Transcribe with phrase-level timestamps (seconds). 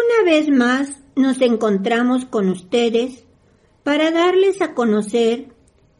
[0.00, 3.22] Una vez más nos encontramos con ustedes
[3.82, 5.48] para darles a conocer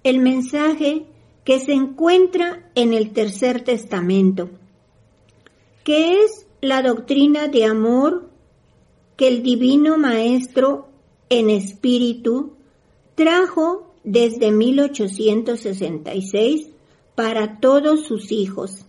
[0.04, 1.04] el mensaje
[1.44, 4.48] que se encuentra en el tercer testamento,
[5.84, 8.30] que es la doctrina de amor
[9.16, 10.88] que el divino maestro
[11.28, 12.54] en espíritu
[13.14, 16.68] trajo desde 1866
[17.14, 18.86] para todos sus hijos.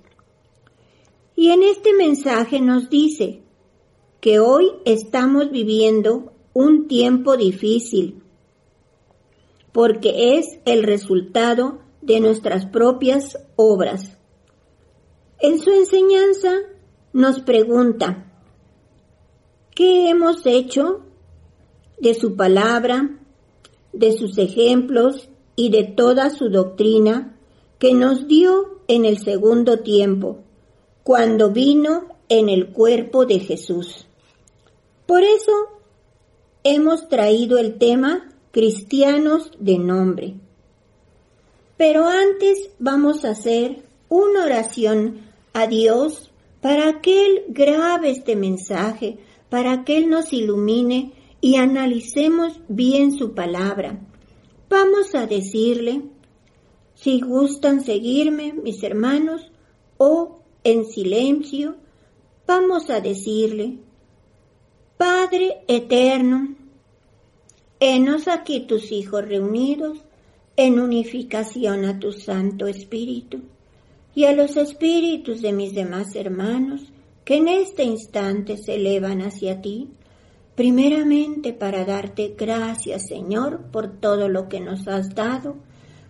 [1.36, 3.41] Y en este mensaje nos dice,
[4.22, 8.22] que hoy estamos viviendo un tiempo difícil,
[9.72, 14.20] porque es el resultado de nuestras propias obras.
[15.40, 16.52] En su enseñanza
[17.14, 18.32] nos pregunta,
[19.74, 21.02] ¿qué hemos hecho
[22.00, 23.18] de su palabra,
[23.92, 27.40] de sus ejemplos y de toda su doctrina
[27.80, 30.44] que nos dio en el segundo tiempo,
[31.02, 34.06] cuando vino en el cuerpo de Jesús?
[35.12, 35.52] Por eso
[36.64, 40.36] hemos traído el tema cristianos de nombre.
[41.76, 45.20] Pero antes vamos a hacer una oración
[45.52, 49.18] a Dios para que Él grabe este mensaje,
[49.50, 51.12] para que Él nos ilumine
[51.42, 54.00] y analicemos bien su palabra.
[54.70, 56.04] Vamos a decirle,
[56.96, 59.52] si gustan seguirme, mis hermanos,
[59.98, 61.76] o en silencio,
[62.48, 63.78] vamos a decirle,
[65.02, 66.56] Padre eterno,
[67.80, 69.98] enos aquí tus hijos reunidos
[70.56, 73.40] en unificación a tu Santo Espíritu
[74.14, 76.84] y a los espíritus de mis demás hermanos
[77.26, 79.90] que en este instante se elevan hacia ti,
[80.54, 85.56] primeramente para darte gracias, Señor, por todo lo que nos has dado,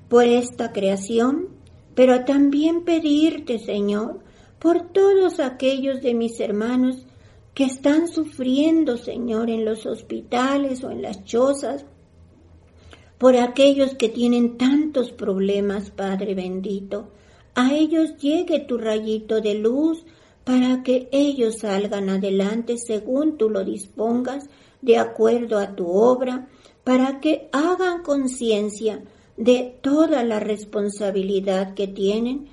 [0.09, 1.47] por esta creación,
[1.95, 4.19] pero también pedirte, Señor,
[4.59, 7.05] por todos aquellos de mis hermanos
[7.53, 11.85] que están sufriendo, Señor, en los hospitales o en las chozas,
[13.17, 17.09] por aquellos que tienen tantos problemas, Padre bendito.
[17.53, 20.05] A ellos llegue tu rayito de luz
[20.43, 24.49] para que ellos salgan adelante según tú lo dispongas,
[24.81, 26.47] de acuerdo a tu obra,
[26.83, 29.03] para que hagan conciencia
[29.37, 32.47] de toda la responsabilidad que tienen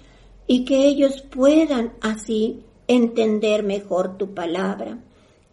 [0.47, 4.99] y que ellos puedan así entender mejor tu palabra.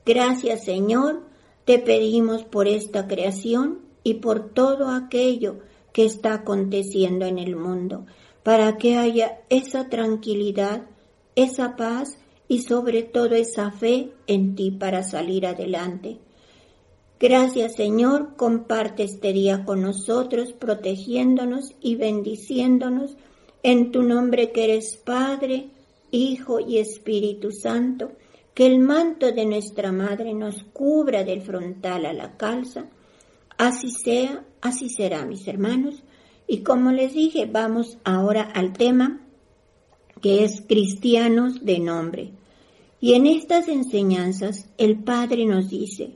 [0.06, 1.24] Gracias Señor,
[1.66, 5.60] te pedimos por esta creación y por todo aquello
[5.94, 8.06] que está aconteciendo en el mundo,
[8.44, 10.84] para que haya esa tranquilidad,
[11.36, 16.20] esa paz y sobre todo esa fe en ti para salir adelante.
[17.20, 23.16] Gracias Señor, comparte este día con nosotros, protegiéndonos y bendiciéndonos
[23.64, 25.70] en tu nombre que eres Padre,
[26.16, 28.14] Hijo y Espíritu Santo,
[28.54, 32.86] que el manto de nuestra Madre nos cubra del frontal a la calza.
[33.58, 36.04] Así sea, así será, mis hermanos.
[36.48, 39.22] Y como les dije, vamos ahora al tema
[40.22, 42.32] que es cristianos de nombre.
[43.02, 46.14] Y en estas enseñanzas el Padre nos dice,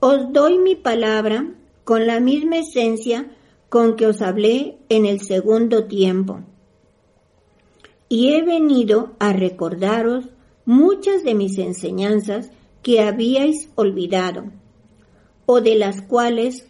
[0.00, 3.30] os doy mi palabra con la misma esencia
[3.68, 6.40] con que os hablé en el segundo tiempo
[8.12, 10.28] y he venido a recordaros
[10.66, 12.50] muchas de mis enseñanzas
[12.82, 14.52] que habíais olvidado,
[15.46, 16.68] o de las cuales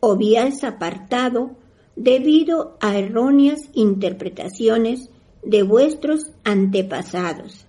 [0.00, 1.56] habíais apartado
[1.96, 5.10] debido a erróneas interpretaciones
[5.42, 7.66] de vuestros antepasados.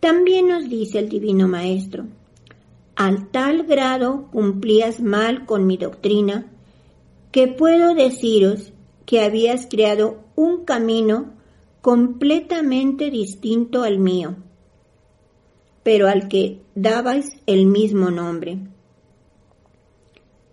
[0.00, 2.06] También nos dice el Divino Maestro,
[2.96, 6.50] al tal grado cumplías mal con mi doctrina,
[7.30, 8.72] que puedo deciros
[9.06, 11.40] que habías creado un camino
[11.82, 14.36] completamente distinto al mío,
[15.82, 18.58] pero al que dabais el mismo nombre.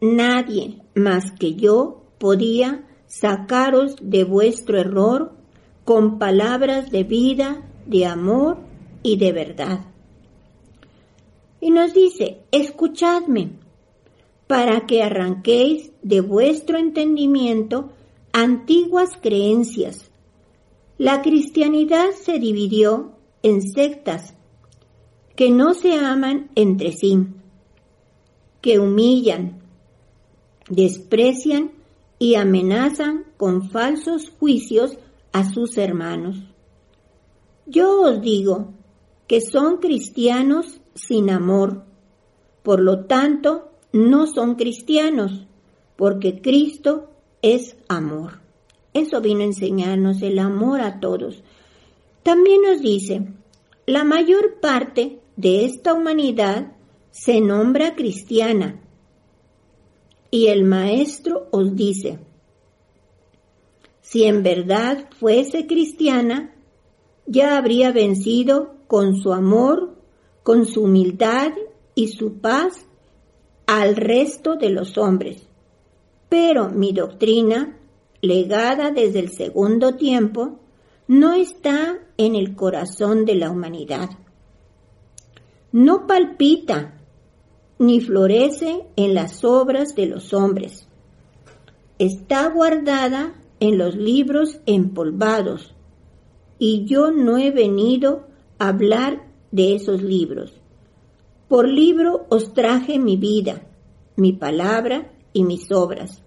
[0.01, 5.33] Nadie más que yo podía sacaros de vuestro error
[5.85, 8.57] con palabras de vida, de amor
[9.03, 9.85] y de verdad.
[11.61, 13.51] Y nos dice, escuchadme,
[14.47, 17.91] para que arranquéis de vuestro entendimiento
[18.33, 20.08] antiguas creencias.
[20.99, 24.33] La cristianidad se dividió en sectas
[25.37, 27.25] que no se aman entre sí,
[28.59, 29.61] que humillan,
[30.69, 31.71] desprecian
[32.19, 34.97] y amenazan con falsos juicios
[35.31, 36.35] a sus hermanos.
[37.65, 38.73] Yo os digo
[39.25, 41.85] que son cristianos sin amor,
[42.61, 45.47] por lo tanto no son cristianos,
[45.95, 47.09] porque Cristo
[47.41, 48.38] es amor.
[48.93, 51.43] Eso vino a enseñarnos el amor a todos.
[52.23, 53.27] También nos dice,
[53.85, 56.73] la mayor parte de esta humanidad
[57.11, 58.81] se nombra cristiana.
[60.31, 62.19] Y el Maestro os dice,
[64.01, 66.53] si en verdad fuese cristiana,
[67.25, 69.95] ya habría vencido con su amor,
[70.43, 71.51] con su humildad
[71.93, 72.85] y su paz
[73.67, 75.47] al resto de los hombres.
[76.27, 77.78] Pero mi doctrina,
[78.21, 80.59] legada desde el segundo tiempo,
[81.07, 84.09] no está en el corazón de la humanidad.
[85.71, 86.99] No palpita
[87.79, 90.87] ni florece en las obras de los hombres.
[91.97, 95.73] Está guardada en los libros empolvados,
[96.57, 98.27] y yo no he venido
[98.57, 100.53] a hablar de esos libros.
[101.47, 103.67] Por libro os traje mi vida,
[104.15, 106.21] mi palabra y mis obras,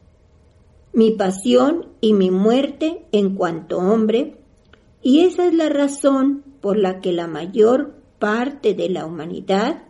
[0.93, 4.37] mi pasión y mi muerte en cuanto hombre,
[5.03, 9.83] y esa es la razón por la que la mayor parte de la humanidad,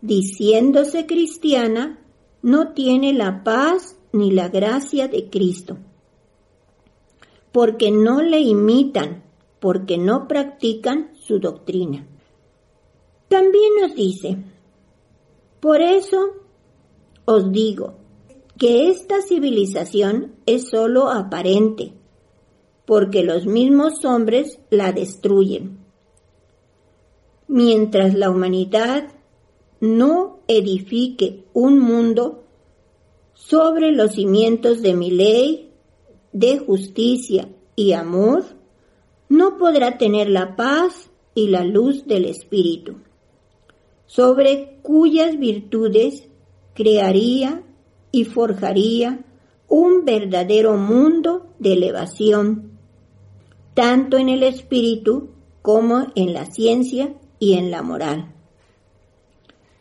[0.00, 1.98] diciéndose cristiana,
[2.42, 5.78] no tiene la paz ni la gracia de Cristo,
[7.50, 9.24] porque no le imitan,
[9.58, 12.06] porque no practican su doctrina.
[13.28, 14.36] También nos dice,
[15.60, 16.18] por eso
[17.24, 17.94] os digo,
[18.62, 21.94] que esta civilización es sólo aparente,
[22.86, 25.78] porque los mismos hombres la destruyen.
[27.48, 29.08] Mientras la humanidad
[29.80, 32.44] no edifique un mundo
[33.34, 35.72] sobre los cimientos de mi ley,
[36.32, 38.44] de justicia y amor,
[39.28, 42.98] no podrá tener la paz y la luz del Espíritu,
[44.06, 46.28] sobre cuyas virtudes
[46.74, 47.64] crearía
[48.12, 49.24] y forjaría
[49.68, 52.72] un verdadero mundo de elevación,
[53.72, 55.30] tanto en el espíritu
[55.62, 58.34] como en la ciencia y en la moral.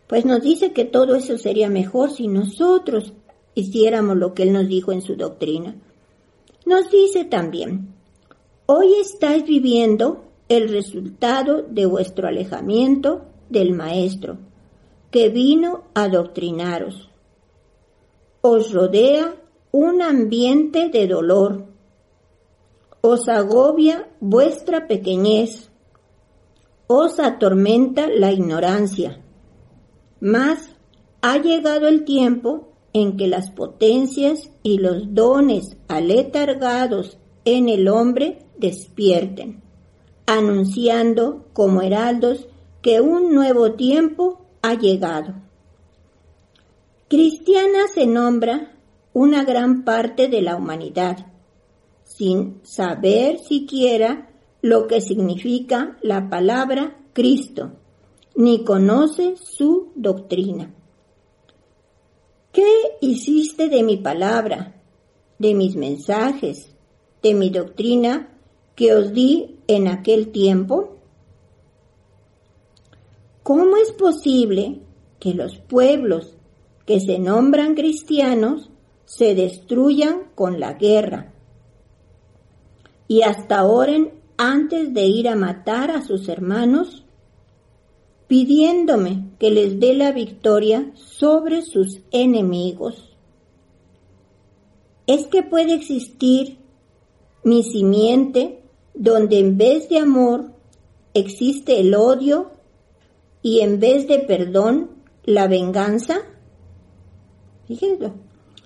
[0.08, 3.14] Pues nos dice que todo eso sería mejor si nosotros
[3.54, 5.76] hiciéramos lo que Él nos dijo en su doctrina.
[6.66, 7.94] Nos dice también,
[8.66, 14.38] hoy estáis viviendo el resultado de vuestro alejamiento del Maestro,
[15.12, 17.11] que vino a doctrinaros
[18.42, 19.36] os rodea
[19.72, 21.66] un ambiente de dolor,
[23.02, 25.70] os agobia vuestra pequeñez,
[26.88, 29.22] os atormenta la ignorancia.
[30.20, 30.70] Mas
[31.22, 38.40] ha llegado el tiempo en que las potencias y los dones aletargados en el hombre
[38.58, 39.64] despierten,
[40.26, 42.48] anunciando como heraldos
[42.82, 45.36] que un nuevo tiempo ha llegado.
[47.12, 48.72] Cristiana se nombra
[49.12, 51.18] una gran parte de la humanidad,
[52.06, 54.30] sin saber siquiera
[54.62, 57.74] lo que significa la palabra Cristo,
[58.34, 60.74] ni conoce su doctrina.
[62.54, 64.82] ¿Qué hiciste de mi palabra,
[65.38, 66.74] de mis mensajes,
[67.22, 68.30] de mi doctrina
[68.74, 70.96] que os di en aquel tiempo?
[73.44, 74.80] ¿Cómo es posible
[75.20, 76.38] que los pueblos
[76.92, 78.70] que se nombran cristianos
[79.06, 81.32] se destruyan con la guerra
[83.08, 87.06] y hasta oren antes de ir a matar a sus hermanos,
[88.28, 93.16] pidiéndome que les dé la victoria sobre sus enemigos.
[95.08, 96.58] ¿Es que puede existir
[97.46, 100.52] mi simiente donde en vez de amor
[101.14, 102.52] existe el odio
[103.42, 104.92] y en vez de perdón
[105.24, 106.20] la venganza?
[107.72, 108.12] Fíjense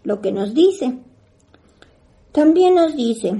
[0.03, 0.97] lo que nos dice.
[2.31, 3.35] También nos dice,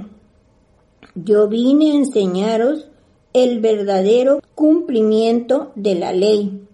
[1.16, 2.86] yo vine a enseñaros
[3.32, 6.68] el verdadero cumplimiento de la ley,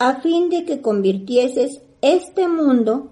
[0.00, 3.10] a fin de que convirtieses este mundo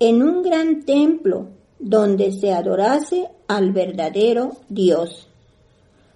[0.00, 1.46] en un gran templo
[1.78, 5.28] donde se adorase al verdadero Dios,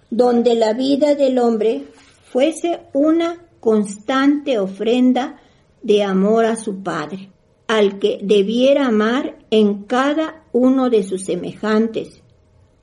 [0.09, 1.85] donde la vida del hombre
[2.25, 5.39] fuese una constante ofrenda
[5.81, 7.29] de amor a su Padre,
[7.67, 12.21] al que debiera amar en cada uno de sus semejantes,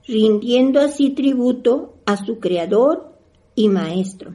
[0.07, 3.13] rindiendo así tributo a su Creador
[3.55, 4.35] y Maestro.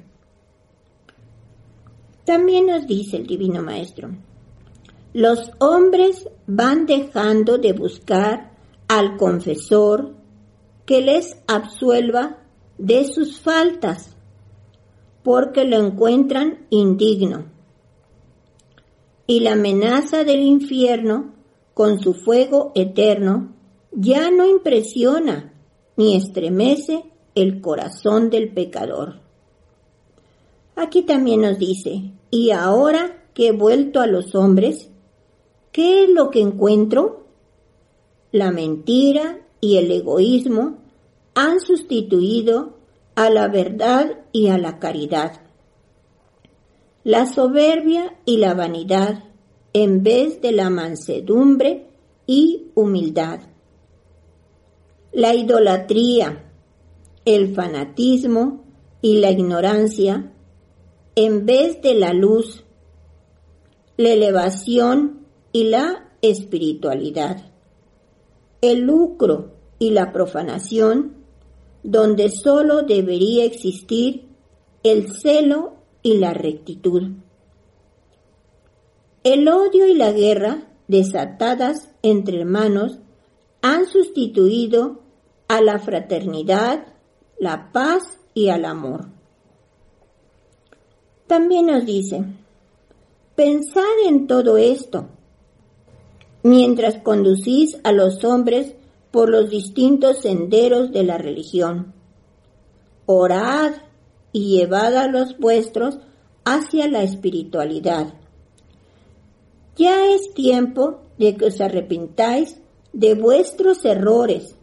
[2.26, 4.10] También nos dice el Divino Maestro,
[5.14, 8.52] los hombres van dejando de buscar
[8.88, 10.14] al confesor
[10.86, 12.38] que les absuelva
[12.78, 14.16] de sus faltas,
[15.24, 17.55] porque lo encuentran indigno.
[19.28, 21.34] Y la amenaza del infierno,
[21.74, 23.56] con su fuego eterno,
[23.92, 25.54] ya no impresiona
[25.98, 29.22] ni estremece el corazón del pecador.
[30.76, 34.90] Aquí también nos dice, y ahora que he vuelto a los hombres,
[35.72, 37.28] ¿qué es lo que encuentro?
[38.32, 40.78] La mentira y el egoísmo
[41.34, 42.78] han sustituido
[43.16, 45.45] a la verdad y a la caridad.
[47.06, 49.26] La soberbia y la vanidad
[49.74, 51.86] en vez de la mansedumbre
[52.26, 53.42] y humildad.
[55.12, 56.52] La idolatría,
[57.24, 58.64] el fanatismo
[59.04, 60.34] y la ignorancia
[61.14, 62.64] en vez de la luz,
[63.98, 67.52] la elevación y la espiritualidad.
[68.62, 71.18] El lucro y la profanación
[71.84, 74.26] donde sólo debería existir
[74.82, 75.75] el celo
[76.06, 77.14] y la rectitud.
[79.24, 83.00] El odio y la guerra desatadas entre hermanos
[83.64, 85.02] han sustituido
[85.48, 86.86] a la fraternidad,
[87.40, 88.04] la paz
[88.36, 89.08] y al amor.
[91.26, 92.24] También nos dice,
[93.36, 95.08] pensad en todo esto
[96.44, 98.76] mientras conducís a los hombres
[99.10, 101.96] por los distintos senderos de la religión.
[103.08, 103.85] Orad
[104.36, 105.98] y llevad a los vuestros
[106.44, 108.16] hacia la espiritualidad.
[109.78, 112.58] Ya es tiempo de que os arrepintáis
[112.92, 114.58] de vuestros errores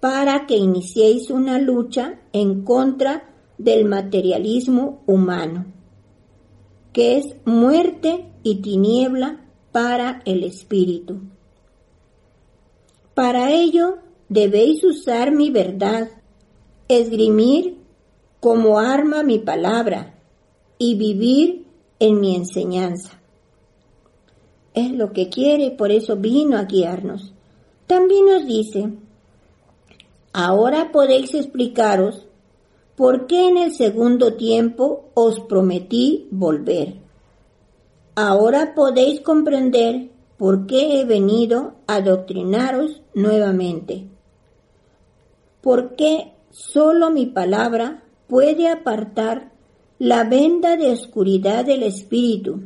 [0.00, 5.66] para que iniciéis una lucha en contra del materialismo humano,
[6.94, 11.20] que es muerte y tiniebla para el espíritu.
[13.12, 13.98] Para ello
[14.30, 16.08] debéis usar mi verdad,
[16.88, 17.77] esgrimir
[18.40, 20.14] como arma mi palabra
[20.78, 21.66] y vivir
[21.98, 23.20] en mi enseñanza.
[24.74, 27.32] Es lo que quiere, por eso vino a guiarnos.
[27.86, 28.90] También nos dice,
[30.32, 32.26] ahora podéis explicaros
[32.96, 36.94] por qué en el segundo tiempo os prometí volver.
[38.14, 44.06] Ahora podéis comprender ¿Por qué he venido a adoctrinaros nuevamente?
[45.60, 49.50] Porque solo mi palabra puede apartar
[49.98, 52.60] la venda de oscuridad del espíritu.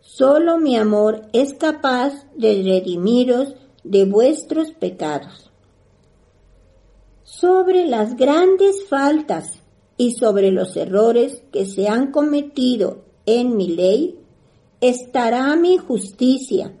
[0.00, 3.54] Solo mi amor es capaz de redimiros
[3.84, 5.50] de vuestros pecados.
[7.24, 9.60] Sobre las grandes faltas
[9.98, 14.18] y sobre los errores que se han cometido en mi ley,
[14.80, 16.72] estará mi justicia.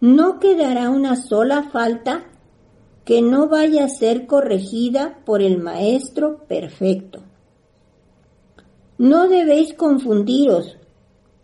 [0.00, 2.31] No quedará una sola falta
[3.04, 7.20] que no vaya a ser corregida por el Maestro perfecto.
[8.98, 10.76] No debéis confundiros,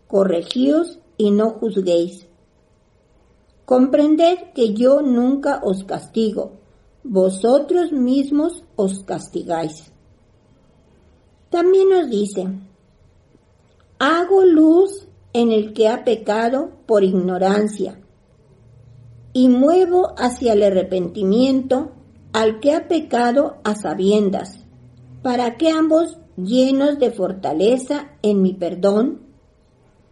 [0.07, 2.27] corregíos y no juzguéis.
[3.65, 6.53] Comprended que yo nunca os castigo,
[7.03, 9.91] vosotros mismos os castigáis.
[11.49, 12.47] También nos dice,
[13.99, 17.98] hago luz en el que ha pecado por ignorancia
[19.39, 21.93] y muevo hacia el arrepentimiento
[22.33, 24.65] al que ha pecado a sabiendas,
[25.21, 29.21] para que ambos, llenos de fortaleza en mi perdón,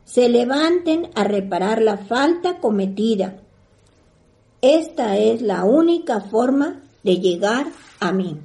[0.05, 3.41] se levanten a reparar la falta cometida.
[4.61, 7.65] Esta es la única forma de llegar
[7.99, 8.37] a mí.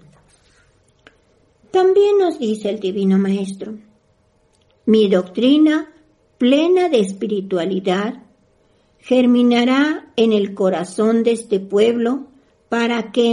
[1.71, 3.75] También nos dice el Divino Maestro,
[4.87, 5.93] mi doctrina,
[6.39, 8.15] plena de espiritualidad,
[9.03, 12.29] germinará en el corazón de este pueblo
[12.69, 13.31] para que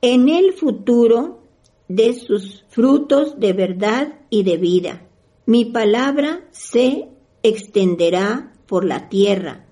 [0.00, 1.42] en el futuro
[1.88, 5.06] dé sus frutos de verdad y de vida.
[5.44, 7.08] Mi palabra se
[7.42, 9.66] extenderá por la tierra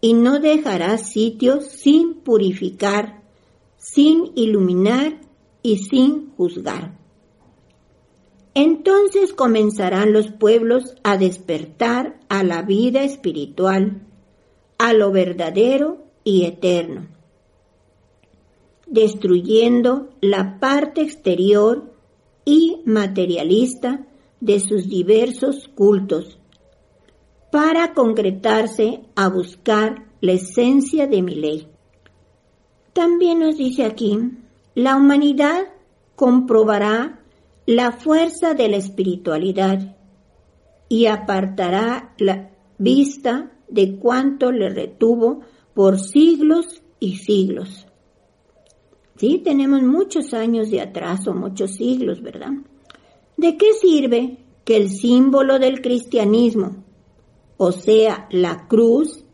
[0.00, 3.18] y no dejará sitio sin purificar
[3.78, 5.20] sin iluminar
[5.62, 6.98] y sin juzgar.
[8.54, 14.02] Entonces comenzarán los pueblos a despertar a la vida espiritual,
[14.78, 17.08] a lo verdadero y eterno,
[18.86, 21.92] destruyendo la parte exterior
[22.44, 24.06] y materialista
[24.40, 26.38] de sus diversos cultos,
[27.50, 31.68] para concretarse a buscar la esencia de mi ley.
[32.92, 34.18] También nos dice aquí,
[34.74, 35.66] la humanidad
[36.14, 37.20] comprobará
[37.66, 39.96] la fuerza de la espiritualidad
[40.88, 45.40] y apartará la vista de cuanto le retuvo
[45.74, 47.86] por siglos y siglos.
[49.16, 52.52] Sí, tenemos muchos años de atraso, muchos siglos, ¿verdad?
[53.36, 56.84] ¿De qué sirve que el símbolo del cristianismo,
[57.56, 59.24] o sea, la cruz,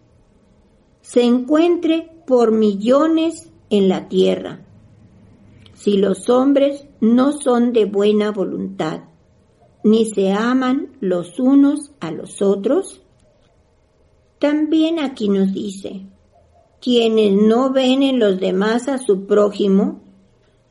[1.03, 4.65] se encuentre por millones en la tierra,
[5.75, 9.05] si los hombres no son de buena voluntad,
[9.83, 13.04] ni se aman los unos a los otros?
[14.45, 16.03] También aquí nos dice,
[16.79, 20.03] quienes no ven en los demás a su prójimo,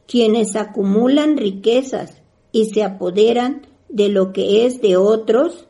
[0.05, 5.67] quienes acumulan riquezas y se apoderan de lo que es de otros,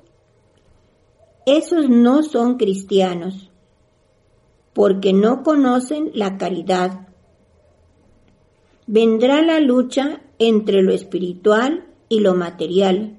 [1.45, 3.49] esos no son cristianos,
[4.73, 7.07] porque no conocen la caridad,
[8.85, 13.15] vendrá la lucha entre lo espiritual y lo material.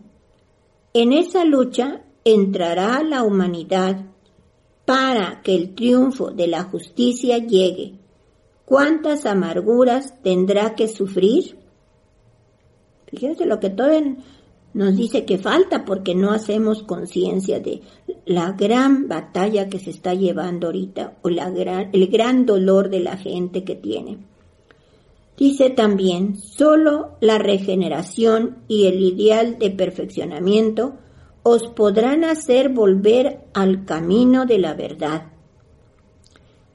[0.92, 4.10] En esa lucha entrará la humanidad
[4.84, 7.94] para que el triunfo de la justicia llegue.
[8.64, 11.56] ¿Cuántas amarguras tendrá que sufrir?
[13.06, 13.90] Fíjense lo que todo
[14.72, 17.82] nos dice que falta porque no hacemos conciencia de
[18.26, 23.64] la gran batalla que se está llevando ahorita o el gran dolor de la gente
[23.64, 24.18] que tiene.
[25.36, 30.94] Dice también, solo la regeneración y el ideal de perfeccionamiento
[31.44, 35.30] os podrán hacer volver al camino de la verdad.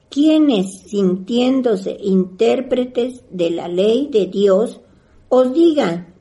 [0.08, 4.80] Quienes, sintiéndose intérpretes de la ley de Dios,
[5.28, 6.14] os digan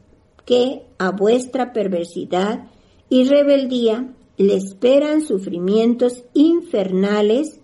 [0.46, 2.68] que a vuestra perversidad
[3.08, 7.60] y rebeldía le esperan sufrimientos infernales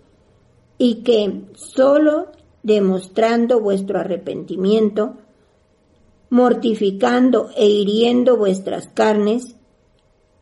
[0.77, 2.27] y que solo
[2.61, 5.15] demostrando vuestro arrepentimiento,
[6.29, 9.54] mortificando e hiriendo vuestras carnes,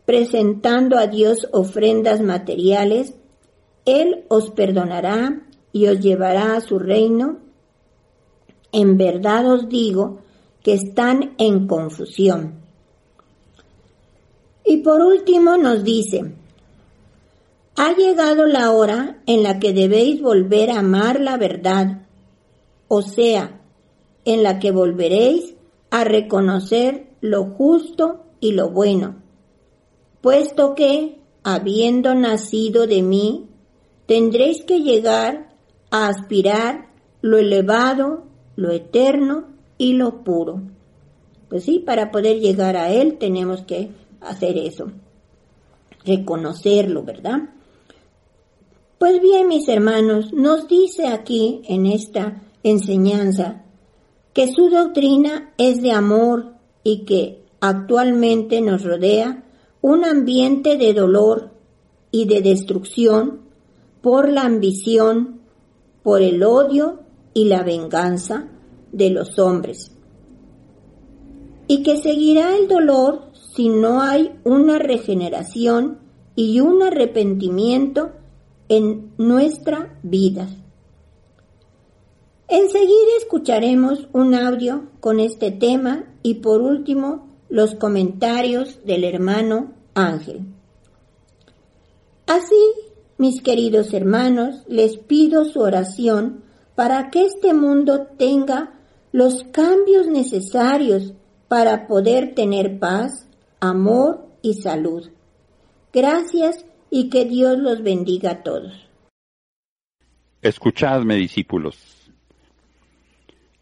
[0.05, 3.13] presentando a Dios ofrendas materiales,
[3.85, 7.39] Él os perdonará y os llevará a su reino.
[8.71, 10.19] En verdad os digo
[10.61, 12.61] que están en confusión.
[14.65, 16.33] Y por último nos dice,
[17.75, 22.03] ha llegado la hora en la que debéis volver a amar la verdad
[22.95, 23.59] o sea,
[24.23, 25.55] en la que volveréis
[25.89, 29.22] a reconocer lo justo y lo bueno,
[30.23, 33.45] puesto que, habiendo nacido de mí,
[34.05, 35.49] tendréis que llegar
[35.91, 36.87] a aspirar
[37.21, 38.23] lo elevado,
[38.55, 40.61] lo eterno y lo puro.
[41.49, 43.89] Pues sí, para poder llegar a Él tenemos que
[44.21, 44.91] hacer eso,
[46.05, 47.49] reconocerlo, ¿verdad?
[48.97, 53.65] Pues bien, mis hermanos, nos dice aquí en esta enseñanza,
[54.31, 59.43] que su doctrina es de amor y que actualmente nos rodea
[59.83, 61.51] un ambiente de dolor
[62.09, 63.41] y de destrucción
[64.01, 65.41] por la ambición,
[66.03, 67.01] por el odio
[67.33, 68.47] y la venganza
[68.93, 69.91] de los hombres.
[71.67, 75.99] Y que seguirá el dolor si no hay una regeneración
[76.33, 78.11] y un arrepentimiento
[78.69, 80.47] en nuestra vida.
[82.47, 90.39] Enseguida escucharemos un audio con este tema y por último los comentarios del hermano Ángel.
[92.25, 92.55] Así,
[93.19, 98.73] mis queridos hermanos, les pido su oración para que este mundo tenga
[99.11, 101.13] los cambios necesarios
[101.47, 103.27] para poder tener paz,
[103.59, 105.11] amor y salud.
[105.93, 108.73] Gracias y que Dios los bendiga a todos.
[110.41, 111.92] Escuchadme, discípulos.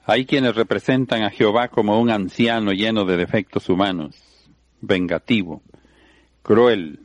[0.04, 4.16] Hay quienes representan a Jehová como un anciano lleno de defectos humanos,
[4.82, 5.62] vengativo,
[6.42, 7.00] cruel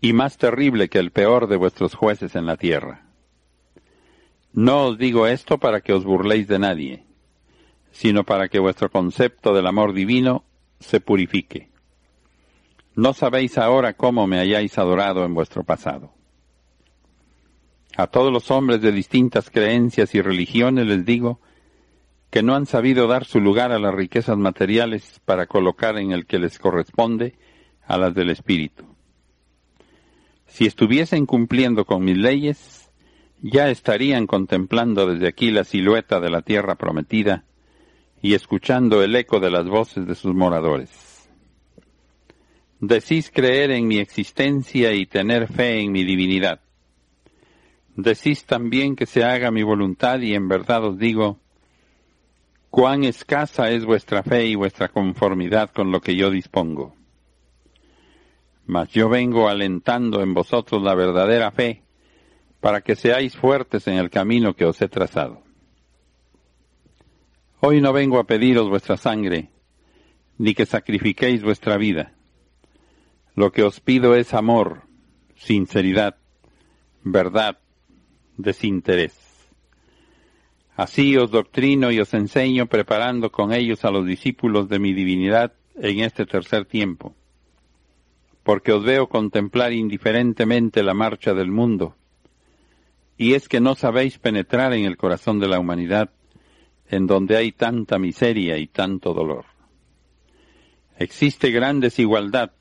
[0.00, 3.06] y más terrible que el peor de vuestros jueces en la tierra.
[4.52, 7.04] No os digo esto para que os burléis de nadie,
[7.92, 10.44] sino para que vuestro concepto del amor divino
[10.80, 11.70] se purifique.
[12.96, 16.12] No sabéis ahora cómo me hayáis adorado en vuestro pasado.
[17.96, 21.40] A todos los hombres de distintas creencias y religiones les digo
[22.34, 26.26] que no han sabido dar su lugar a las riquezas materiales para colocar en el
[26.26, 27.36] que les corresponde
[27.86, 28.84] a las del Espíritu.
[30.48, 32.90] Si estuviesen cumpliendo con mis leyes,
[33.40, 37.44] ya estarían contemplando desde aquí la silueta de la tierra prometida
[38.20, 41.30] y escuchando el eco de las voces de sus moradores.
[42.80, 46.62] Decís creer en mi existencia y tener fe en mi divinidad.
[47.94, 51.38] Decís también que se haga mi voluntad y en verdad os digo,
[52.74, 56.96] cuán escasa es vuestra fe y vuestra conformidad con lo que yo dispongo.
[58.66, 61.84] Mas yo vengo alentando en vosotros la verdadera fe,
[62.58, 65.44] para que seáis fuertes en el camino que os he trazado.
[67.60, 69.50] Hoy no vengo a pediros vuestra sangre,
[70.38, 72.12] ni que sacrifiquéis vuestra vida.
[73.36, 74.82] Lo que os pido es amor,
[75.36, 76.16] sinceridad,
[77.04, 77.56] verdad,
[78.36, 79.23] desinterés.
[80.76, 85.52] Así os doctrino y os enseño preparando con ellos a los discípulos de mi divinidad
[85.76, 87.14] en este tercer tiempo,
[88.42, 91.94] porque os veo contemplar indiferentemente la marcha del mundo,
[93.16, 96.10] y es que no sabéis penetrar en el corazón de la humanidad,
[96.88, 99.44] en donde hay tanta miseria y tanto dolor.
[100.98, 102.52] Existe gran desigualdad,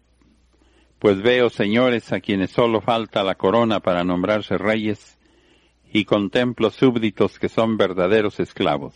[0.99, 5.17] pues veo señores a quienes solo falta la corona para nombrarse reyes,
[5.93, 8.95] y contemplo súbditos que son verdaderos esclavos.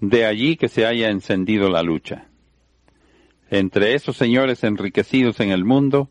[0.00, 2.26] De allí que se haya encendido la lucha.
[3.48, 6.10] Entre esos señores enriquecidos en el mundo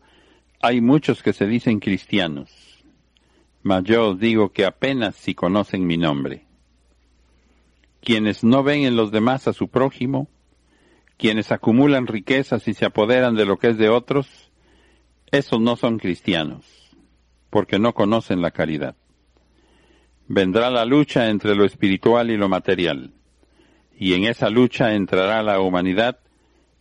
[0.60, 2.50] hay muchos que se dicen cristianos,
[3.62, 6.46] mas yo os digo que apenas si conocen mi nombre.
[8.00, 10.28] Quienes no ven en los demás a su prójimo,
[11.18, 14.50] quienes acumulan riquezas y se apoderan de lo que es de otros,
[15.30, 16.64] esos no son cristianos,
[17.50, 18.96] porque no conocen la caridad
[20.28, 23.12] vendrá la lucha entre lo espiritual y lo material,
[23.98, 26.20] y en esa lucha entrará la humanidad,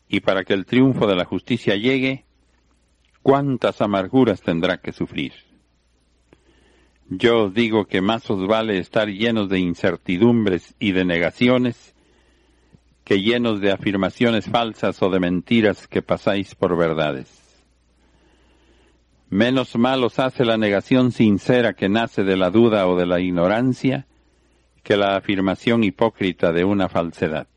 [0.10, 2.26] y para que el triunfo de la justicia llegue,
[3.24, 5.34] cuántas amarguras tendrá que sufrir.
[7.10, 11.96] Yo os digo que más os vale estar llenos de incertidumbres y de negaciones
[13.06, 17.47] que llenos de afirmaciones falsas o de mentiras que pasáis por verdades.
[19.30, 23.20] Menos mal os hace la negación sincera que nace de la duda o de la
[23.20, 24.08] ignorancia
[24.84, 27.48] que la afirmación hipócrita de una falsedad.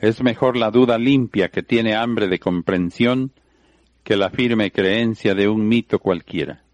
[0.00, 3.32] Es mejor la duda limpia que tiene hambre de comprensión
[4.02, 6.64] que la firme creencia de un mito cualquiera.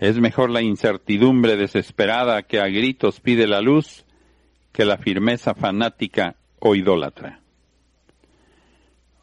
[0.00, 4.04] Es mejor la incertidumbre desesperada que a gritos pide la luz
[4.72, 7.42] que la firmeza fanática o idólatra.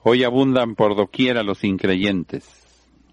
[0.01, 2.60] Hoy abundan por doquiera los increyentes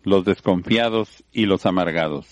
[0.09, 2.27] los desconfiados y los amargados.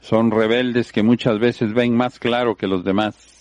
[0.00, 3.38] Son rebeldes que muchas veces ven más claro que los demás,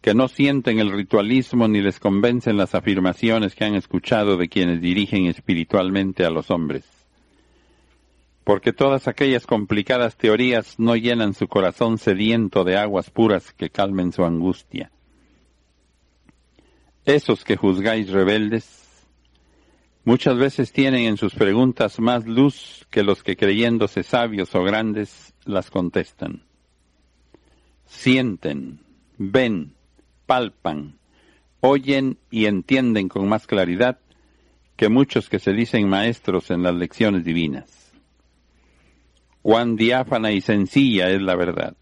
[0.00, 4.80] que no sienten el ritualismo ni les convencen las afirmaciones que han escuchado de quienes
[4.80, 6.84] dirigen espiritualmente a los hombres.
[8.44, 14.12] Porque todas aquellas complicadas teorías no llenan su corazón sediento de aguas puras que calmen
[14.12, 14.92] su angustia.
[17.04, 18.85] Esos que juzgáis rebeldes,
[20.06, 25.34] Muchas veces tienen en sus preguntas más luz que los que creyéndose sabios o grandes
[25.44, 26.44] las contestan.
[27.86, 28.78] Sienten,
[29.18, 29.74] ven,
[30.24, 30.96] palpan,
[31.58, 33.98] oyen y entienden con más claridad
[34.76, 37.92] que muchos que se dicen maestros en las lecciones divinas.
[39.42, 41.76] Cuán diáfana y sencilla es la verdad.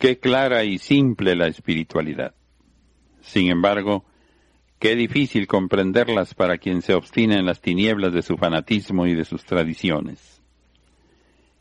[0.00, 2.34] Qué clara y simple la espiritualidad.
[3.20, 4.04] Sin embargo,
[4.82, 9.24] Qué difícil comprenderlas para quien se obstina en las tinieblas de su fanatismo y de
[9.24, 10.42] sus tradiciones.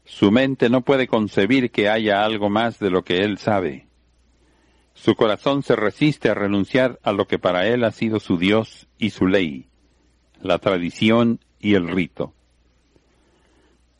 [0.05, 3.85] Su mente no puede concebir que haya algo más de lo que él sabe.
[4.95, 8.87] Su corazón se resiste a renunciar a lo que para él ha sido su Dios
[8.97, 9.67] y su ley,
[10.41, 12.33] la tradición y el rito.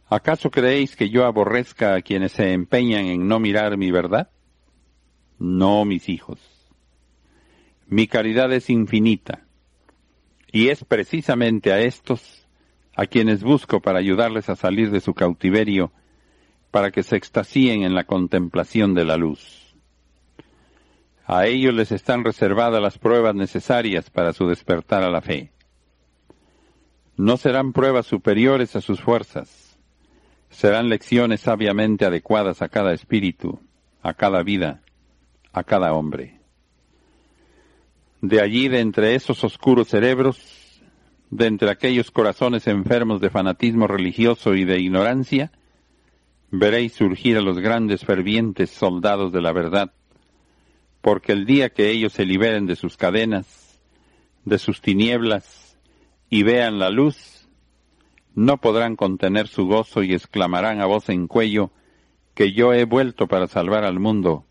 [0.09, 4.31] ¿Acaso creéis que yo aborrezca a quienes se empeñan en no mirar mi verdad?
[5.37, 6.50] No, mis hijos.
[7.91, 9.41] Mi caridad es infinita,
[10.49, 12.47] y es precisamente a estos
[12.95, 15.91] a quienes busco para ayudarles a salir de su cautiverio,
[16.71, 19.75] para que se extasíen en la contemplación de la luz.
[21.25, 25.51] A ellos les están reservadas las pruebas necesarias para su despertar a la fe.
[27.17, 29.77] No serán pruebas superiores a sus fuerzas,
[30.49, 33.59] serán lecciones sabiamente adecuadas a cada espíritu,
[34.01, 34.81] a cada vida,
[35.51, 36.40] a cada hombre.
[38.21, 40.39] De allí, de entre esos oscuros cerebros,
[41.31, 45.51] de entre aquellos corazones enfermos de fanatismo religioso y de ignorancia,
[46.51, 49.93] veréis surgir a los grandes fervientes soldados de la verdad,
[51.01, 53.81] porque el día que ellos se liberen de sus cadenas,
[54.45, 55.79] de sus tinieblas,
[56.29, 57.49] y vean la luz,
[58.35, 61.71] no podrán contener su gozo y exclamarán a voz en cuello
[62.35, 64.45] que yo he vuelto para salvar al mundo,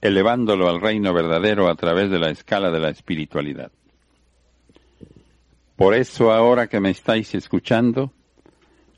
[0.00, 3.72] elevándolo al reino verdadero a través de la escala de la espiritualidad.
[5.76, 8.12] Por eso ahora que me estáis escuchando,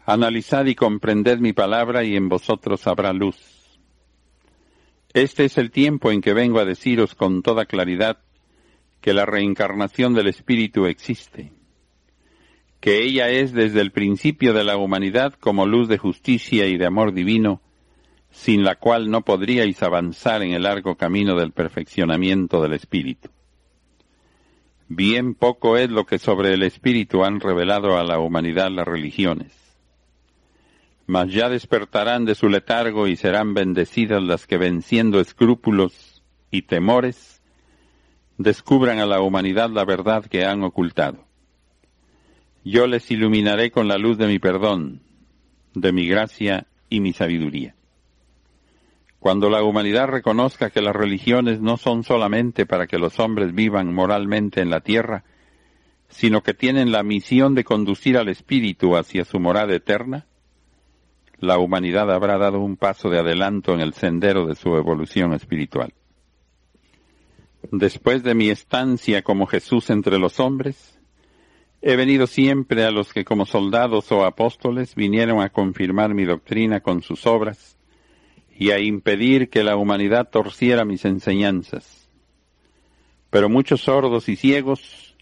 [0.06, 3.36] analizad y comprended mi palabra y en vosotros habrá luz.
[5.12, 8.18] Este es el tiempo en que vengo a deciros con toda claridad
[9.00, 11.52] que la reencarnación del Espíritu existe,
[12.80, 16.86] que ella es desde el principio de la humanidad como luz de justicia y de
[16.86, 17.60] amor divino,
[18.30, 23.30] sin la cual no podríais avanzar en el largo camino del perfeccionamiento del Espíritu.
[24.88, 29.52] Bien poco es lo que sobre el Espíritu han revelado a la humanidad las religiones.
[31.06, 37.42] Mas ya despertarán de su letargo y serán bendecidas las que venciendo escrúpulos y temores,
[38.38, 41.26] descubran a la humanidad la verdad que han ocultado.
[42.64, 45.02] Yo les iluminaré con la luz de mi perdón,
[45.74, 47.74] de mi gracia y mi sabiduría.
[49.18, 53.92] Cuando la humanidad reconozca que las religiones no son solamente para que los hombres vivan
[53.92, 55.24] moralmente en la tierra,
[56.08, 60.26] sino que tienen la misión de conducir al espíritu hacia su morada eterna,
[61.38, 65.92] la humanidad habrá dado un paso de adelanto en el sendero de su evolución espiritual.
[67.70, 70.98] Después de mi estancia como Jesús entre los hombres,
[71.80, 76.80] he venido siempre a los que como soldados o apóstoles vinieron a confirmar mi doctrina
[76.80, 77.77] con sus obras,
[78.58, 82.08] y a impedir que la humanidad torciera mis enseñanzas.
[83.30, 85.16] Pero muchos sordos y ciegos,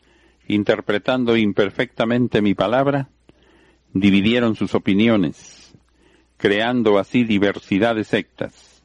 [0.48, 3.10] interpretando imperfectamente mi palabra,
[3.92, 5.74] dividieron sus opiniones,
[6.38, 8.82] creando así diversidad de sectas.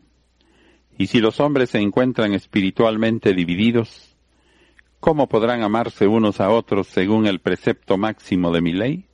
[0.98, 4.18] Y si los hombres se encuentran espiritualmente divididos,
[5.00, 9.06] ¿cómo podrán amarse unos a otros según el precepto máximo de mi ley?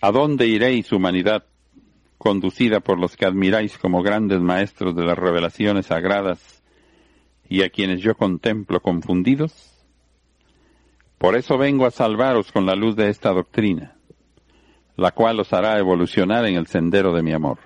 [0.00, 1.44] ¿A dónde iréis, humanidad,
[2.18, 6.62] conducida por los que admiráis como grandes maestros de las revelaciones sagradas
[7.48, 9.86] y a quienes yo contemplo confundidos?
[11.16, 13.96] Por eso vengo a salvaros con la luz de esta doctrina,
[14.96, 17.58] la cual os hará evolucionar en el sendero de mi amor.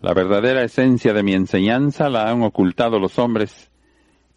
[0.00, 3.70] La verdadera esencia de mi enseñanza la han ocultado los hombres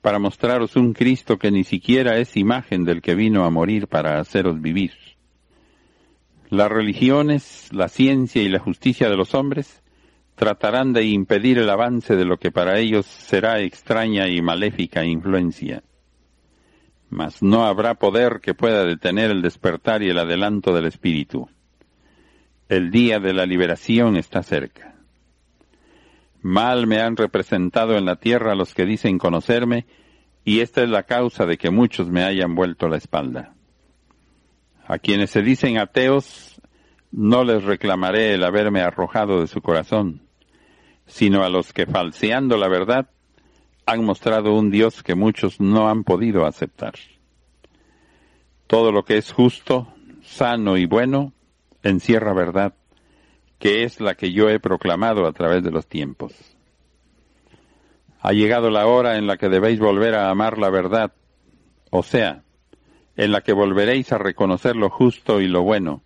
[0.02, 4.19] para mostraros un Cristo que ni siquiera es imagen del que vino a morir para
[4.19, 4.91] haceros vivir.
[6.53, 9.81] Las religiones, la ciencia y la justicia de los hombres
[10.35, 15.81] tratarán de impedir el avance de lo que para ellos será extraña y maléfica influencia.
[17.09, 21.49] Mas no habrá poder que pueda detener el despertar y el adelanto del espíritu.
[22.69, 24.93] El día de la liberación está cerca.
[26.43, 29.87] Mal me han representado en la tierra los que dicen conocerme,
[30.45, 33.55] y esta es la causa de que muchos me hayan vuelto la espalda.
[34.86, 36.62] A quienes se dicen ateos,
[37.12, 40.22] no les reclamaré el haberme arrojado de su corazón,
[41.06, 43.10] sino a los que falseando la verdad
[43.86, 46.93] han mostrado un Dios que muchos no han podido aceptar.
[48.67, 51.34] Todo lo que es justo, sano y bueno
[51.84, 52.74] encierra verdad,
[53.60, 56.34] que es la que yo he proclamado a través de los tiempos.
[58.22, 61.13] Ha llegado la hora en la que debéis volver a amar la verdad,
[61.91, 62.43] o sea,
[63.15, 66.02] en la que volveréis a reconocer lo justo y lo bueno,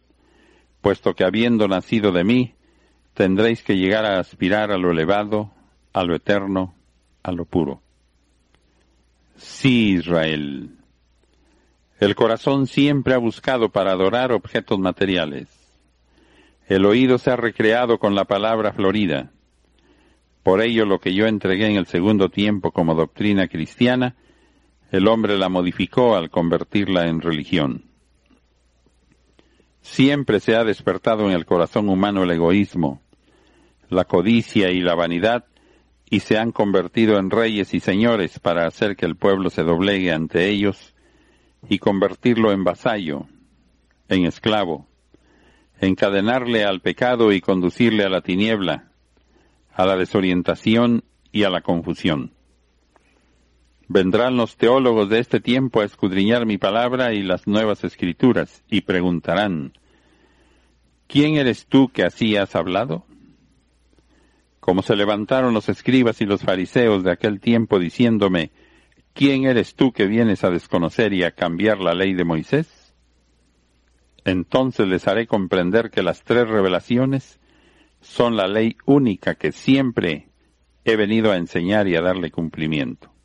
[0.81, 2.55] puesto que habiendo nacido de mí,
[3.13, 5.51] tendréis que llegar a aspirar a lo elevado,
[5.93, 6.75] a lo eterno,
[7.23, 7.81] a lo puro.
[9.37, 10.71] Sí, Israel.
[11.99, 15.47] El corazón siempre ha buscado para adorar objetos materiales.
[16.67, 19.31] El oído se ha recreado con la palabra florida.
[20.43, 24.15] Por ello lo que yo entregué en el segundo tiempo como doctrina cristiana
[24.91, 27.83] el hombre la modificó al convertirla en religión.
[29.81, 33.01] Siempre se ha despertado en el corazón humano el egoísmo,
[33.89, 35.45] la codicia y la vanidad,
[36.09, 40.11] y se han convertido en reyes y señores para hacer que el pueblo se doblegue
[40.11, 40.95] ante ellos
[41.67, 43.27] y convertirlo en vasallo,
[44.07, 44.87] en esclavo,
[45.81, 48.91] encadenarle al pecado y conducirle a la tiniebla,
[49.73, 52.36] a la desorientación y a la confusión.
[53.89, 58.81] Vendrán los teólogos de este tiempo a escudriñar mi palabra y las nuevas escrituras y
[58.81, 59.71] preguntarán,
[61.07, 63.05] ¿quién eres tú que así has hablado?
[64.59, 68.51] Como se levantaron los escribas y los fariseos de aquel tiempo diciéndome,
[69.13, 72.93] ¿quién eres tú que vienes a desconocer y a cambiar la ley de Moisés?
[74.25, 77.39] Entonces les haré comprender que las tres revelaciones
[78.01, 80.27] son la ley única que siempre
[80.83, 83.16] he venido a enseñar y a darle cumplimiento.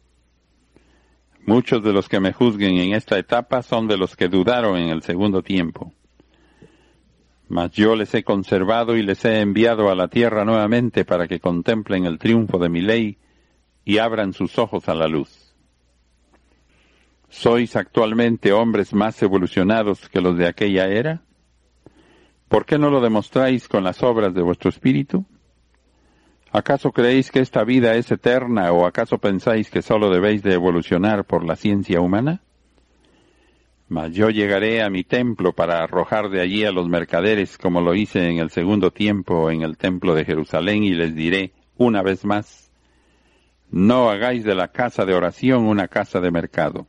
[1.44, 4.90] Muchos de los que me juzguen en esta etapa son de los que dudaron en
[4.90, 5.92] el segundo tiempo.
[7.48, 11.40] Mas yo les he conservado y les he enviado a la tierra nuevamente para que
[11.40, 13.18] contemplen el triunfo de mi ley
[13.84, 15.52] y abran sus ojos a la luz.
[17.28, 21.22] ¿Sois actualmente hombres más evolucionados que los de aquella era?
[22.48, 25.24] ¿Por qué no lo demostráis con las obras de vuestro espíritu?
[26.54, 31.24] ¿Acaso creéis que esta vida es eterna o acaso pensáis que sólo debéis de evolucionar
[31.24, 32.42] por la ciencia humana?
[33.88, 37.94] Mas yo llegaré a mi templo para arrojar de allí a los mercaderes como lo
[37.94, 42.26] hice en el segundo tiempo en el templo de Jerusalén y les diré una vez
[42.26, 42.70] más,
[43.70, 46.86] no hagáis de la casa de oración una casa de mercado.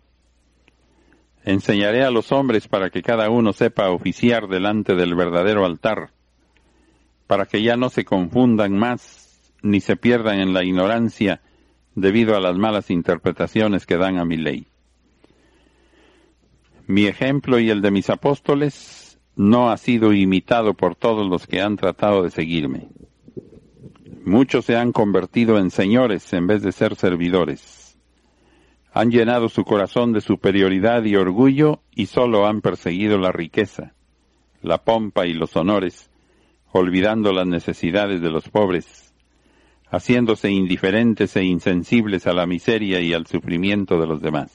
[1.45, 6.11] Enseñaré a los hombres para que cada uno sepa oficiar delante del verdadero altar,
[7.27, 9.32] para que ya no se confundan más
[9.63, 11.41] ni se pierdan en la ignorancia
[11.95, 14.67] debido a las malas interpretaciones que dan a mi ley.
[16.85, 21.61] Mi ejemplo y el de mis apóstoles no ha sido imitado por todos los que
[21.61, 22.89] han tratado de seguirme.
[24.25, 27.97] Muchos se han convertido en señores en vez de ser servidores.
[28.91, 33.93] Han llenado su corazón de superioridad y orgullo y solo han perseguido la riqueza,
[34.61, 36.11] la pompa y los honores,
[36.71, 39.12] olvidando las necesidades de los pobres
[39.93, 44.51] haciéndose indiferentes e insensibles a la miseria y al sufrimiento de los demás.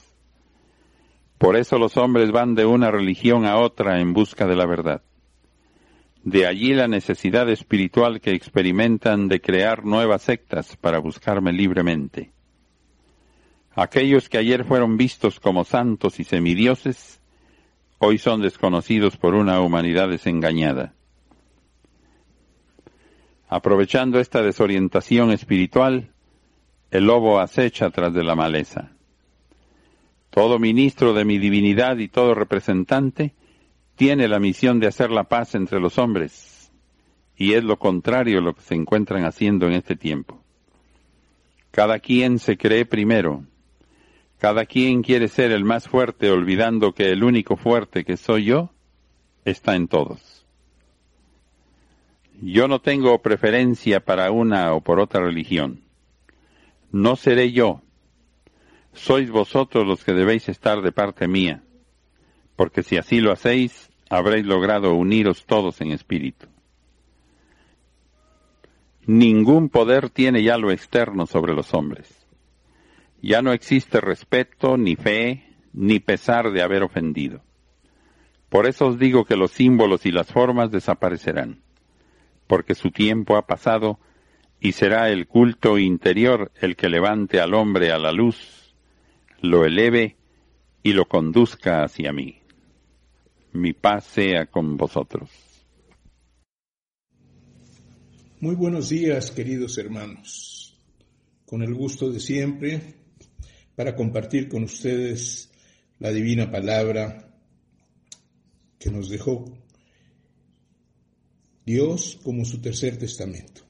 [1.37, 5.01] Por eso los hombres van de una religión a otra en busca de la verdad.
[6.25, 12.33] De allí la necesidad espiritual que experimentan de crear nuevas sectas para buscarme libremente.
[13.75, 17.21] Aquellos que ayer fueron vistos como santos y semidioses,
[17.97, 20.95] hoy son desconocidos por una humanidad desengañada.
[23.49, 26.11] Aprovechando esta desorientación espiritual,
[26.91, 28.91] el lobo acecha tras de la maleza.
[30.29, 33.33] Todo ministro de mi divinidad y todo representante
[33.95, 36.71] tiene la misión de hacer la paz entre los hombres,
[37.35, 40.43] y es lo contrario lo que se encuentran haciendo en este tiempo.
[41.71, 43.45] Cada quien se cree primero,
[44.37, 48.69] cada quien quiere ser el más fuerte olvidando que el único fuerte que soy yo
[49.43, 50.38] está en todos.
[52.41, 55.81] Yo no tengo preferencia para una o por otra religión.
[56.89, 57.81] No seré yo.
[58.93, 61.63] Sois vosotros los que debéis estar de parte mía,
[62.55, 66.47] porque si así lo hacéis, habréis logrado uniros todos en espíritu.
[69.05, 72.25] Ningún poder tiene ya lo externo sobre los hombres.
[73.21, 77.41] Ya no existe respeto, ni fe, ni pesar de haber ofendido.
[78.47, 81.61] Por eso os digo que los símbolos y las formas desaparecerán
[82.49, 83.99] porque su tiempo ha pasado
[84.59, 88.73] y será el culto interior el que levante al hombre a la luz,
[89.39, 90.17] lo eleve
[90.81, 92.39] y lo conduzca hacia mí.
[93.53, 95.29] Mi paz sea con vosotros.
[98.39, 100.75] Muy buenos días, queridos hermanos.
[101.45, 102.95] Con el gusto de siempre
[103.75, 105.51] para compartir con ustedes
[105.99, 107.31] la divina palabra
[108.79, 109.45] que nos dejó
[111.69, 113.61] Dios como su tercer testamento.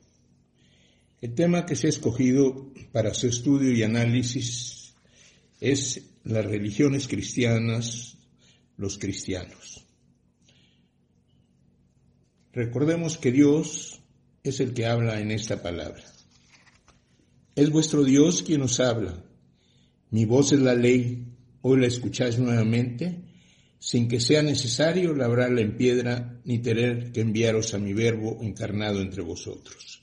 [1.20, 4.94] El tema que se ha escogido para su estudio y análisis
[5.60, 8.16] es las religiones cristianas,
[8.78, 9.86] los cristianos.
[12.54, 14.00] Recordemos que Dios
[14.44, 16.06] es el que habla en esta palabra.
[17.54, 19.26] Es vuestro Dios quien os habla.
[20.10, 21.36] Mi voz es la ley.
[21.64, 23.29] Hoy la escucháis nuevamente
[23.80, 29.02] sin que sea necesario labrarla en piedra ni tener que enviaros a mi verbo encarnado
[29.02, 30.02] entre vosotros.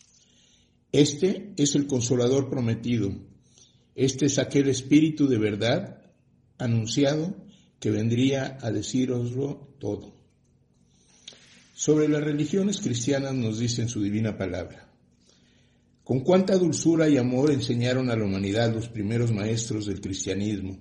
[0.91, 3.13] Este es el consolador prometido,
[3.95, 6.03] este es aquel espíritu de verdad
[6.59, 7.37] anunciado
[7.79, 10.15] que vendría a decíroslo todo.
[11.75, 14.89] Sobre las religiones cristianas nos dice en su divina palabra,
[16.03, 20.79] con cuánta dulzura y amor enseñaron a la humanidad los primeros maestros del cristianismo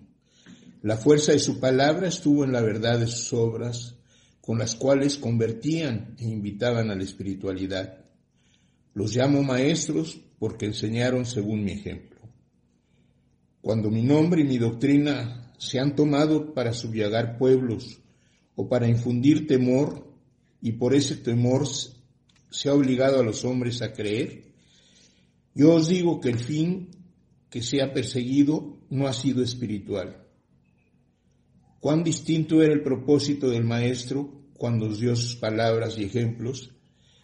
[0.86, 3.96] la fuerza de su palabra estuvo en la verdad de sus obras,
[4.40, 8.06] con las cuales convertían e invitaban a la espiritualidad.
[8.94, 12.20] Los llamo maestros porque enseñaron según mi ejemplo.
[13.62, 18.00] Cuando mi nombre y mi doctrina se han tomado para subyagar pueblos
[18.54, 20.08] o para infundir temor,
[20.62, 24.54] y por ese temor se ha obligado a los hombres a creer,
[25.56, 26.92] yo os digo que el fin
[27.50, 30.22] que se ha perseguido no ha sido espiritual
[31.86, 36.72] Cuán distinto era el propósito del Maestro cuando os dio sus palabras y ejemplos,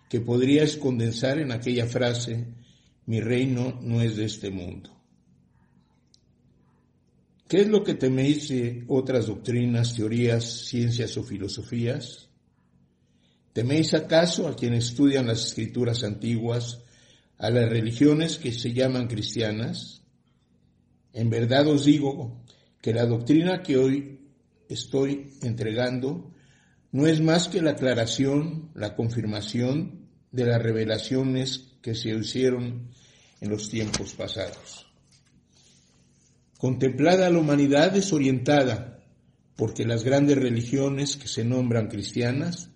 [0.08, 2.46] que podrías condensar en aquella frase,
[3.08, 4.92] mi reino no es de este mundo.
[7.48, 12.30] ¿Qué es lo que teméis de otras doctrinas, teorías, ciencias o filosofías?
[13.54, 16.84] ¿Teméis acaso a quienes estudian las escrituras antiguas,
[17.40, 20.04] a las religiones que se llaman cristianas?
[21.14, 22.44] En verdad os digo
[22.80, 24.21] que la doctrina que hoy
[24.74, 26.32] estoy entregando
[26.92, 32.90] no es más que la aclaración, la confirmación de las revelaciones que se hicieron
[33.40, 34.88] en los tiempos pasados.
[36.58, 39.00] Contemplada la humanidad desorientada,
[39.56, 42.70] porque las grandes religiones que se nombran cristianas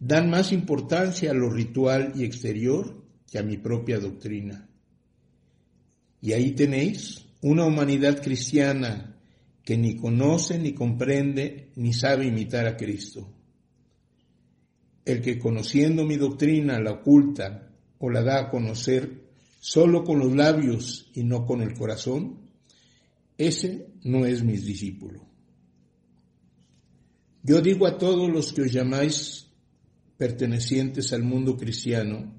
[0.00, 4.68] dan más importancia a lo ritual y exterior que a mi propia doctrina.
[6.20, 9.09] Y ahí tenéis una humanidad cristiana
[9.70, 13.32] que ni conoce, ni comprende, ni sabe imitar a Cristo.
[15.04, 19.28] El que conociendo mi doctrina la oculta o la da a conocer
[19.60, 22.50] solo con los labios y no con el corazón,
[23.38, 25.24] ese no es mi discípulo.
[27.44, 29.52] Yo digo a todos los que os llamáis
[30.16, 32.34] pertenecientes al mundo cristiano,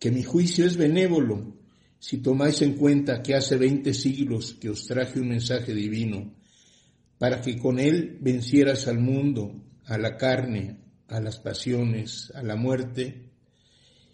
[0.00, 1.60] que mi juicio es benévolo
[2.00, 6.39] si tomáis en cuenta que hace veinte siglos que os traje un mensaje divino
[7.20, 12.56] para que con él vencieras al mundo, a la carne, a las pasiones, a la
[12.56, 13.28] muerte,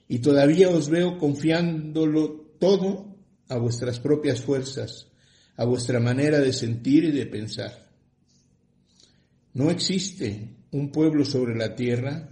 [0.09, 3.17] y todavía os veo confiándolo todo
[3.49, 5.07] a vuestras propias fuerzas,
[5.55, 7.93] a vuestra manera de sentir y de pensar.
[9.55, 12.31] No existe un pueblo sobre la tierra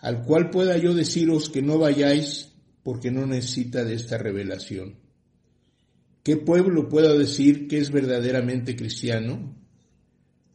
[0.00, 5.00] al cual pueda yo deciros que no vayáis porque no necesita de esta revelación.
[6.22, 9.57] ¿Qué pueblo puedo decir que es verdaderamente cristiano?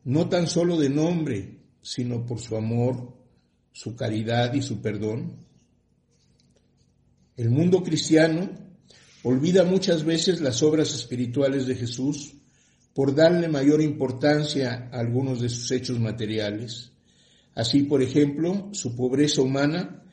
[0.06, 3.14] No tan solo de nombre, sino por su amor,
[3.72, 5.38] su caridad y su perdón.
[7.36, 8.50] El mundo cristiano
[9.24, 12.36] olvida muchas veces las obras espirituales de Jesús
[12.94, 16.92] por darle mayor importancia a algunos de sus hechos materiales.
[17.56, 20.04] Así, por ejemplo, su pobreza humana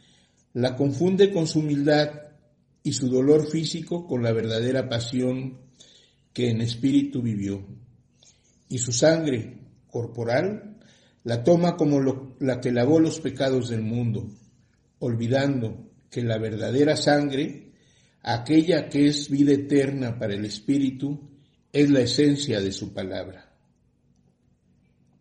[0.55, 2.11] la confunde con su humildad
[2.83, 5.59] y su dolor físico con la verdadera pasión
[6.33, 7.67] que en espíritu vivió.
[8.69, 9.60] Y su sangre,
[9.91, 10.79] corporal,
[11.25, 12.01] la toma como
[12.39, 14.31] la que lavó los pecados del mundo,
[14.99, 17.73] olvidando que la verdadera sangre,
[18.23, 21.31] aquella que es vida eterna para el espíritu,
[21.73, 23.53] es la esencia de su palabra.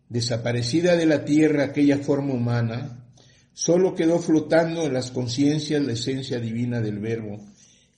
[0.08, 3.06] Desaparecida de la tierra aquella forma humana,
[3.52, 7.44] solo quedó flotando en las conciencias la esencia divina del Verbo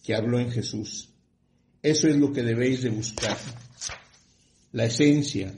[0.03, 1.09] que habló en Jesús.
[1.83, 3.37] Eso es lo que debéis de buscar.
[4.73, 5.55] La esencia,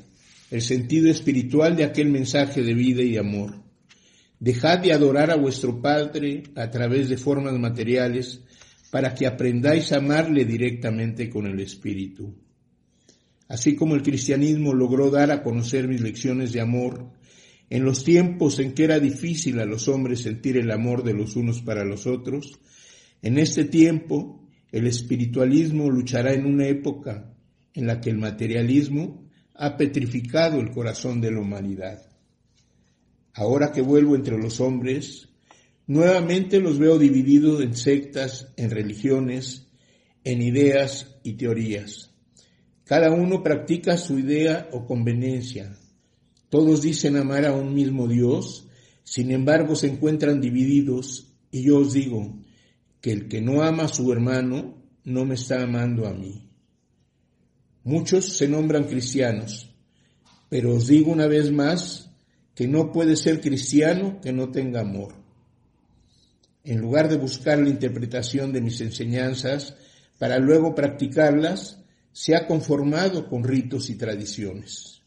[0.54, 3.60] el sentido espiritual de aquel mensaje de vida y amor.
[4.38, 8.40] Dejad de adorar a vuestro Padre a través de formas materiales
[8.92, 12.36] para que aprendáis a amarle directamente con el Espíritu.
[13.48, 17.10] Así como el cristianismo logró dar a conocer mis lecciones de amor
[17.68, 21.34] en los tiempos en que era difícil a los hombres sentir el amor de los
[21.34, 22.60] unos para los otros,
[23.22, 27.34] en este tiempo el espiritualismo luchará en una época
[27.72, 29.23] en la que el materialismo
[29.54, 32.02] ha petrificado el corazón de la humanidad.
[33.32, 35.28] Ahora que vuelvo entre los hombres,
[35.86, 39.66] nuevamente los veo divididos en sectas, en religiones,
[40.24, 42.10] en ideas y teorías.
[42.84, 45.76] Cada uno practica su idea o conveniencia.
[46.48, 48.68] Todos dicen amar a un mismo Dios,
[49.02, 52.38] sin embargo se encuentran divididos y yo os digo
[53.00, 56.43] que el que no ama a su hermano no me está amando a mí.
[57.84, 59.70] Muchos se nombran cristianos,
[60.48, 62.10] pero os digo una vez más
[62.54, 65.14] que no puede ser cristiano que no tenga amor.
[66.64, 69.76] En lugar de buscar la interpretación de mis enseñanzas
[70.18, 75.02] para luego practicarlas, se ha conformado con ritos y tradiciones.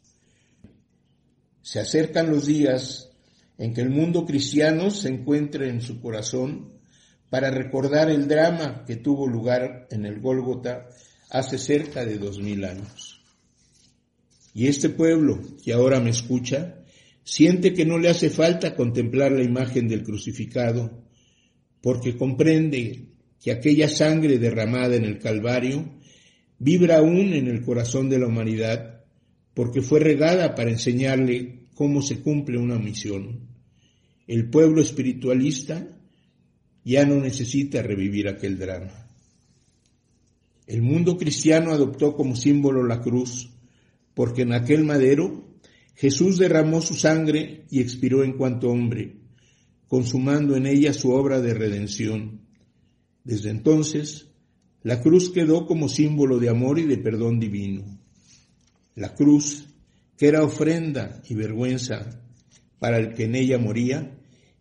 [1.63, 3.09] Se acercan los días
[3.57, 6.73] en que el mundo cristiano se encuentre en su corazón
[7.31, 10.87] para recordar el drama que tuvo lugar en el Gólgota
[11.29, 13.21] hace cerca de dos mil años.
[14.53, 16.83] Y este pueblo que ahora me escucha
[17.23, 21.03] siente que no le hace falta contemplar la imagen del crucificado,
[21.81, 23.09] porque comprende
[23.41, 25.99] que aquella sangre derramada en el Calvario
[26.57, 29.03] vibra aún en el corazón de la humanidad,
[29.53, 33.47] porque fue regada para enseñarle cómo se cumple una misión.
[34.25, 35.87] El pueblo espiritualista
[36.83, 39.06] ya no necesita revivir aquel drama.
[40.67, 43.49] El mundo cristiano adoptó como símbolo la cruz,
[44.13, 45.47] porque en aquel madero
[45.95, 49.15] Jesús derramó su sangre y expiró en cuanto hombre,
[49.87, 52.41] consumando en ella su obra de redención.
[53.23, 54.27] Desde entonces,
[54.83, 57.99] la cruz quedó como símbolo de amor y de perdón divino.
[58.95, 59.67] La cruz,
[60.17, 62.21] que era ofrenda y vergüenza
[62.77, 64.17] para el que en ella moría,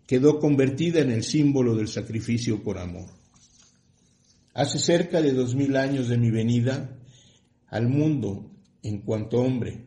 [0.07, 3.09] quedó convertida en el símbolo del sacrificio por amor.
[4.57, 6.99] Hace cerca de dos mil años de mi venida
[7.67, 8.51] al mundo
[8.83, 9.85] en cuanto hombre.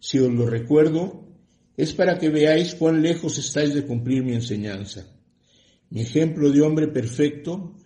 [0.00, 1.28] Si os lo recuerdo,
[1.76, 5.06] es para que veáis cuán lejos estáis de cumplir mi enseñanza.
[5.90, 7.76] Mi ejemplo de hombre perfecto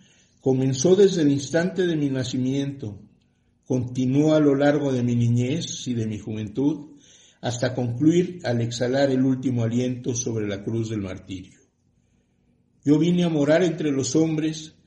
[0.41, 3.03] comenzó desde el instante de mi nacimiento,
[3.67, 6.97] continuó a lo largo de mi niñez y de mi juventud,
[7.43, 11.61] hasta concluir al exhalar el último aliento sobre la cruz del martirio.
[12.83, 14.78] Yo vine a morar entre los hombres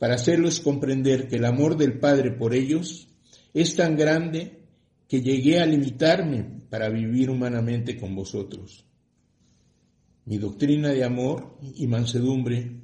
[0.00, 3.06] para hacerles comprender que el amor del Padre por ellos
[3.54, 4.64] es tan grande
[5.06, 8.84] que llegué a limitarme para vivir humanamente con vosotros.
[10.24, 12.80] Mi doctrina de amor y mansedumbre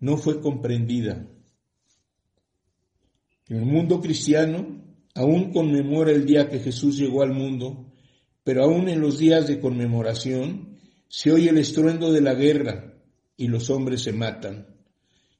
[0.00, 1.28] no fue comprendida.
[3.48, 4.82] El mundo cristiano
[5.14, 7.92] aún conmemora el día que Jesús llegó al mundo
[8.44, 12.94] pero aún en los días de conmemoración se oye el estruendo de la guerra
[13.36, 14.73] y los hombres se matan,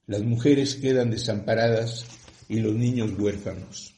[0.06, 2.04] las mujeres quedan desamparadas
[2.48, 3.94] y los niños huérfanos.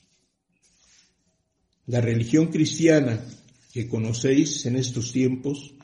[1.87, 3.21] La religión cristiana
[3.73, 5.75] que conocéis en estos tiempos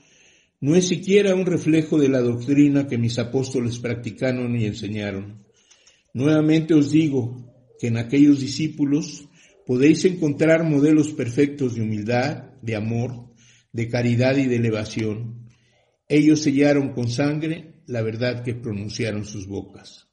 [0.61, 5.45] no es siquiera un reflejo de la doctrina que mis apóstoles practicaron y enseñaron.
[6.15, 9.29] Nuevamente os digo que en aquellos discípulos
[9.67, 13.33] podéis encontrar modelos perfectos de humildad, de amor,
[13.73, 15.49] de caridad y de elevación.
[16.09, 20.12] Ellos sellaron con sangre la verdad que pronunciaron sus bocas.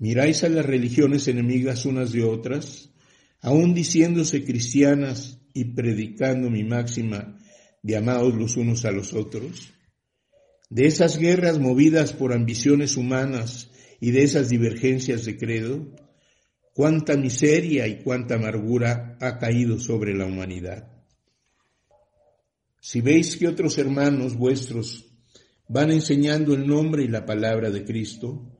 [0.00, 2.88] Miráis a las religiones enemigas unas de otras,
[3.42, 7.38] aún diciéndose cristianas y predicando mi máxima
[7.82, 9.74] de amados los unos a los otros.
[10.70, 13.70] De esas guerras movidas por ambiciones humanas
[14.00, 15.94] y de esas divergencias de credo,
[16.72, 20.90] cuánta miseria y cuánta amargura ha caído sobre la humanidad.
[22.80, 25.12] Si veis que otros hermanos vuestros
[25.68, 28.56] van enseñando el nombre y la palabra de Cristo,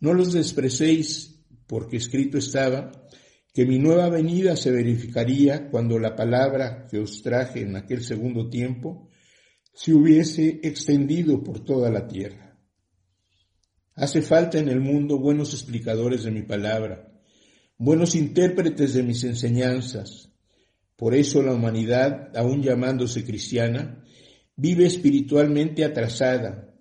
[0.00, 2.90] no los desprecéis, porque escrito estaba
[3.52, 8.48] que mi nueva venida se verificaría cuando la palabra que os traje en aquel segundo
[8.48, 9.08] tiempo
[9.74, 12.58] se hubiese extendido por toda la tierra.
[13.94, 17.12] Hace falta en el mundo buenos explicadores de mi palabra,
[17.76, 20.32] buenos intérpretes de mis enseñanzas.
[20.96, 24.04] Por eso la humanidad, aun llamándose cristiana,
[24.56, 26.74] vive espiritualmente atrasada,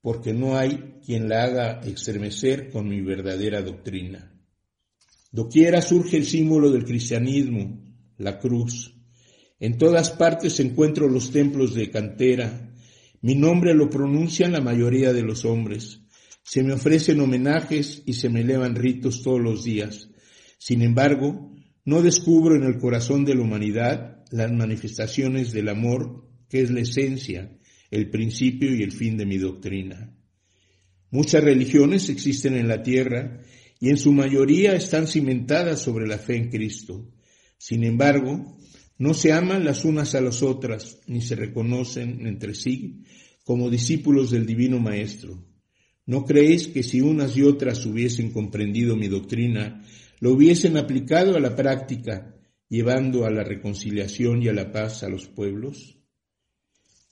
[0.00, 4.32] porque no hay quien la haga extremecer con mi verdadera doctrina.
[5.30, 7.82] Doquiera surge el símbolo del cristianismo,
[8.18, 8.94] la cruz.
[9.58, 12.72] En todas partes encuentro los templos de cantera.
[13.20, 16.00] Mi nombre lo pronuncian la mayoría de los hombres.
[16.42, 20.10] Se me ofrecen homenajes y se me elevan ritos todos los días.
[20.58, 21.52] Sin embargo,
[21.84, 26.80] no descubro en el corazón de la humanidad las manifestaciones del amor que es la
[26.80, 27.56] esencia,
[27.90, 30.14] el principio y el fin de mi doctrina.
[31.12, 33.42] Muchas religiones existen en la tierra
[33.78, 37.06] y en su mayoría están cimentadas sobre la fe en Cristo.
[37.58, 38.56] Sin embargo,
[38.96, 43.04] no se aman las unas a las otras ni se reconocen entre sí
[43.44, 45.44] como discípulos del Divino Maestro.
[46.06, 49.84] ¿No creéis que si unas y otras hubiesen comprendido mi doctrina
[50.18, 52.34] lo hubiesen aplicado a la práctica,
[52.70, 55.98] llevando a la reconciliación y a la paz a los pueblos?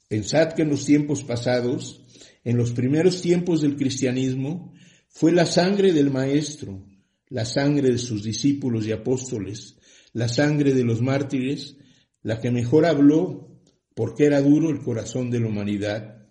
[0.08, 2.06] Pensad que en los tiempos pasados,
[2.44, 4.72] en los primeros tiempos del cristianismo,
[5.08, 6.86] fue la sangre del Maestro,
[7.28, 9.76] la sangre de sus discípulos y apóstoles,
[10.12, 11.76] la sangre de los mártires,
[12.22, 13.60] la que mejor habló,
[13.94, 16.28] porque era duro el corazón de la humanidad,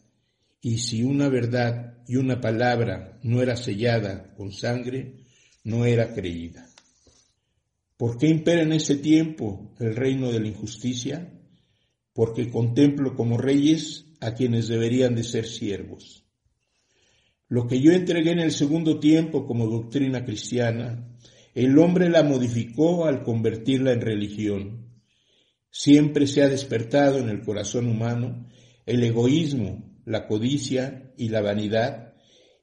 [0.62, 5.26] y si una verdad y una palabra no era sellada con sangre,
[5.64, 6.68] no era creída.
[7.98, 11.34] ¿Por qué impera en ese tiempo el reino de la injusticia?
[12.14, 16.26] Porque contemplo como reyes a quienes deberían de ser siervos.
[17.48, 21.10] Lo que yo entregué en el segundo tiempo como doctrina cristiana,
[21.56, 24.90] el hombre la modificó al convertirla en religión.
[25.72, 28.48] Siempre se ha despertado en el corazón humano
[28.86, 32.14] el egoísmo, la codicia y la vanidad,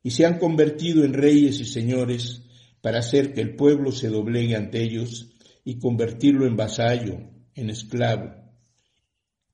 [0.03, 2.43] y se han convertido en reyes y señores
[2.81, 5.33] para hacer que el pueblo se doblegue ante ellos
[5.65, 7.19] y convertirlo en vasallo,
[7.55, 8.35] en esclavo,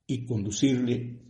[0.07, 1.23] y conducirle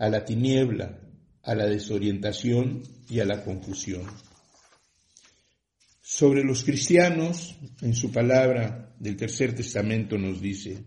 [0.00, 0.98] a la tiniebla,
[1.42, 4.06] a la desorientación y a la confusión.
[6.00, 10.78] Sobre los cristianos, en su palabra del Tercer Testamento nos dice,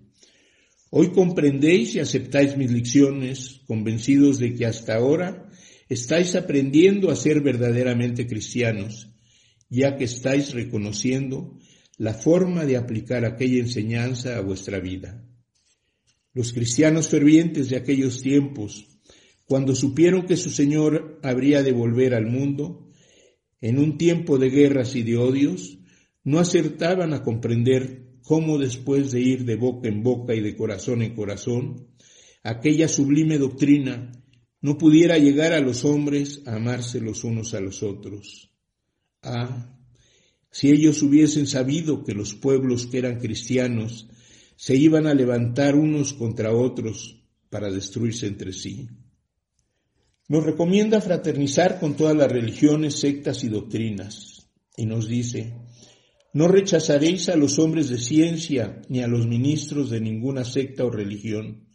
[0.90, 5.48] Hoy comprendéis y aceptáis mis lecciones, convencidos de que hasta ahora
[5.90, 9.10] estáis aprendiendo a ser verdaderamente cristianos,
[9.70, 11.60] ya que estáis reconociendo
[12.00, 15.24] la forma de aplicar aquella enseñanza a vuestra vida.
[16.34, 18.88] Los cristianos fervientes de aquellos tiempos,
[19.46, 22.90] cuando supieron que su Señor habría de volver al mundo,
[23.62, 25.80] en un tiempo de guerras y de odios,
[26.24, 31.02] no acertaban a comprender cómo después de ir de boca en boca y de corazón
[31.02, 31.88] en corazón,
[32.44, 34.12] aquella sublime doctrina
[34.62, 38.52] no pudiera llegar a los hombres a amarse los unos a los otros.
[39.22, 39.78] Ah,
[40.52, 44.08] si ellos hubiesen sabido que los pueblos que eran cristianos
[44.56, 48.88] se iban a levantar unos contra otros para destruirse entre sí.
[50.28, 54.48] Nos recomienda fraternizar con todas las religiones, sectas y doctrinas,
[54.78, 55.54] y nos dice,
[56.34, 60.90] no rechazaréis a los hombres de ciencia ni a los ministros de ninguna secta o
[60.90, 61.68] religión.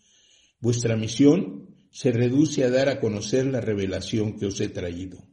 [0.61, 5.24] Vuestra misión se reduce a dar a conocer la revelación que os he traído.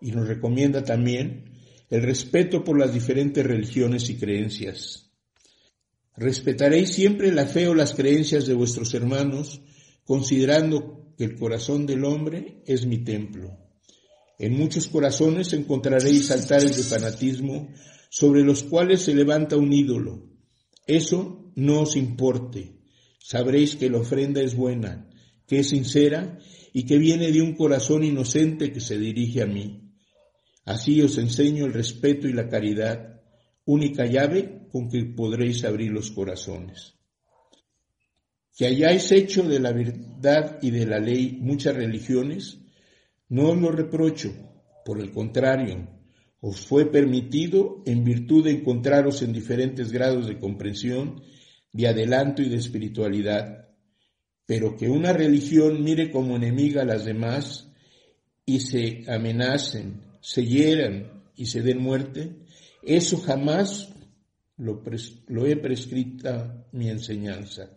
[0.00, 1.52] Y nos recomienda también
[1.88, 5.12] el respeto por las diferentes religiones y creencias.
[6.16, 9.60] Respetaréis siempre la fe o las creencias de vuestros hermanos,
[10.04, 13.58] considerando que el corazón del hombre es mi templo.
[14.38, 17.68] En muchos corazones encontraréis altares de fanatismo
[18.10, 20.28] sobre los cuales se levanta un ídolo.
[20.86, 22.76] Eso no os importe.
[23.18, 25.08] Sabréis que la ofrenda es buena,
[25.46, 26.38] que es sincera
[26.72, 29.94] y que viene de un corazón inocente que se dirige a mí.
[30.64, 33.22] Así os enseño el respeto y la caridad,
[33.64, 36.95] única llave con que podréis abrir los corazones.
[38.56, 42.58] Que hayáis hecho de la verdad y de la ley muchas religiones,
[43.28, 44.32] no os lo reprocho,
[44.82, 45.86] por el contrario,
[46.40, 51.22] os fue permitido en virtud de encontraros en diferentes grados de comprensión,
[51.70, 53.68] de adelanto y de espiritualidad,
[54.46, 57.70] pero que una religión mire como enemiga a las demás
[58.46, 62.36] y se amenacen, se hieran y se den muerte,
[62.82, 63.92] eso jamás
[64.56, 64.82] lo,
[65.26, 67.70] lo he prescrita mi enseñanza.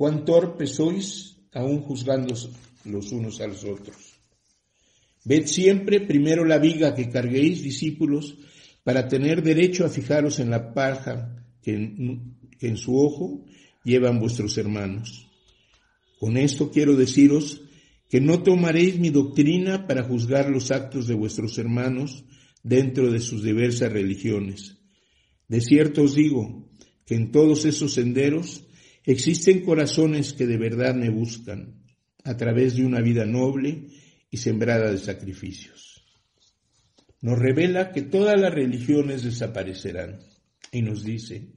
[0.00, 2.32] Cuán torpes sois aún juzgando
[2.86, 4.16] los unos a los otros.
[5.26, 8.38] Ved siempre primero la viga que carguéis, discípulos,
[8.82, 13.44] para tener derecho a fijaros en la paja que en, su ojo
[13.84, 15.28] llevan vuestros hermanos.
[16.18, 17.60] Con esto quiero deciros
[18.08, 22.24] que no tomaréis mi doctrina para juzgar los actos de vuestros hermanos
[22.62, 24.78] dentro de sus diversas religiones.
[25.46, 26.70] De cierto os digo
[27.04, 28.64] que en todos esos senderos
[29.04, 31.80] existen corazones que de verdad me buscan,
[32.24, 33.86] a través de una vida noble
[34.30, 36.04] y sembrada de sacrificios.
[37.22, 40.20] Nos revela que todas las religiones desaparecerán
[40.72, 41.52] y nos dice,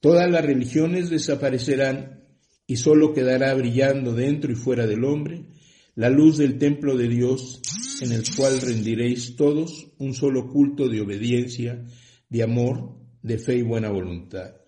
[0.00, 2.24] todas las religiones desaparecerán
[2.66, 5.46] y sólo quedará brillando dentro y fuera del hombre
[5.94, 7.62] la luz del templo de Dios
[8.02, 11.86] en el cual rendiréis todos un solo culto de obediencia,
[12.28, 14.65] de amor, de fe y buena voluntad.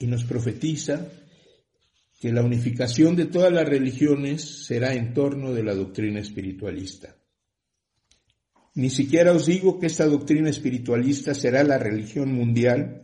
[0.00, 1.06] Y nos profetiza
[2.20, 7.16] que la unificación de todas las religiones será en torno de la doctrina espiritualista.
[8.74, 13.02] Ni siquiera os digo que esta doctrina espiritualista será la religión mundial,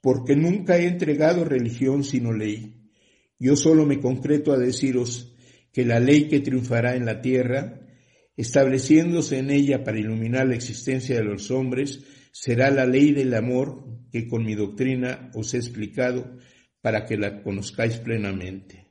[0.00, 2.90] porque nunca he entregado religión sino ley.
[3.38, 5.34] Yo solo me concreto a deciros
[5.72, 7.80] que la ley que triunfará en la tierra,
[8.36, 12.00] estableciéndose en ella para iluminar la existencia de los hombres,
[12.32, 16.38] será la ley del amor que con mi doctrina os he explicado
[16.80, 18.88] para que la conozcáis plenamente.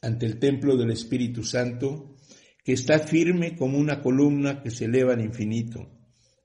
[0.00, 2.16] Ante el templo del Espíritu Santo,
[2.64, 5.90] que está firme como una columna que se eleva al infinito,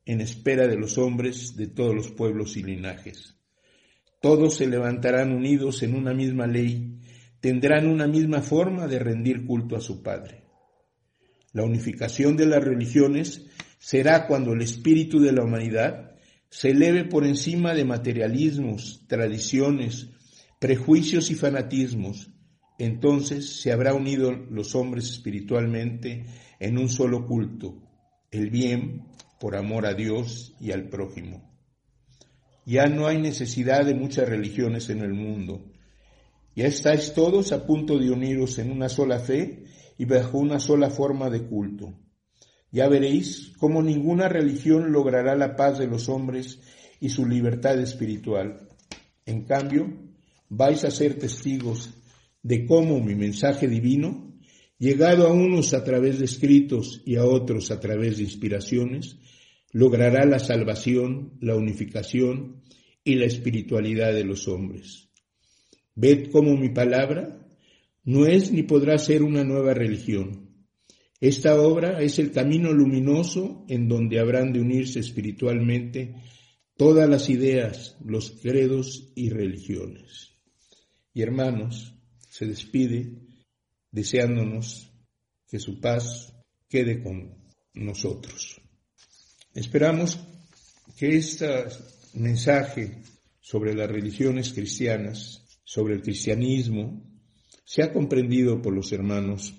[0.06, 3.36] en espera de los hombres de todos los pueblos y linajes.
[4.22, 7.00] Todos se levantarán unidos en una misma ley,
[7.40, 10.44] tendrán una misma forma de rendir culto a su Padre.
[11.54, 13.48] La unificación de las religiones
[13.88, 16.12] será cuando el espíritu de la humanidad
[16.50, 20.10] se eleve por encima de materialismos, tradiciones,
[20.60, 22.30] prejuicios y fanatismos,
[22.78, 26.26] entonces se habrá unido los hombres espiritualmente
[26.60, 27.82] en un solo culto,
[28.30, 29.06] el bien
[29.40, 31.50] por amor a Dios y al prójimo.
[32.66, 35.72] Ya no hay necesidad de muchas religiones en el mundo.
[36.58, 39.64] Ya estáis todos a punto de uniros en una sola fe
[39.98, 41.94] y bajo una sola forma de culto.
[42.78, 46.60] Ya veréis cómo ninguna religión logrará la paz de los hombres
[47.02, 48.68] y su libertad espiritual.
[49.26, 49.92] En cambio,
[50.48, 51.90] vais a ser testigos
[52.44, 54.32] de cómo mi mensaje divino,
[54.78, 59.18] llegado a unos a través de escritos y a otros a través de inspiraciones,
[59.72, 62.62] logrará la salvación, la unificación
[63.04, 65.10] y la espiritualidad de los hombres.
[65.96, 67.40] Ved cómo mi palabra
[68.04, 70.47] no es ni podrá ser una nueva religión.
[71.20, 76.16] Esta obra es el camino luminoso en donde habrán de unirse espiritualmente
[76.78, 80.36] todas las ideas, los credos y religiones.
[81.14, 81.96] Y hermanos,
[82.30, 83.18] se despide
[83.92, 84.94] deseándonos
[85.48, 86.34] que su paz
[86.70, 87.36] quede con
[87.74, 88.62] nosotros.
[89.54, 90.20] Esperamos
[90.98, 91.48] que este
[92.14, 93.02] mensaje
[93.40, 97.04] sobre las religiones cristianas, sobre el cristianismo,
[97.64, 99.56] sea comprendido por los hermanos.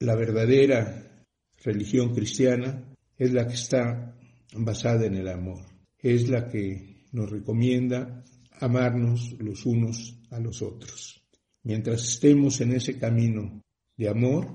[0.00, 1.24] La verdadera
[1.64, 2.84] religión cristiana
[3.16, 4.14] es la que está
[4.54, 5.64] basada en el amor,
[5.98, 8.22] es la que nos recomienda
[8.60, 11.22] amarnos los unos a los otros.
[11.62, 13.62] Mientras estemos en ese camino
[13.96, 14.54] de amor,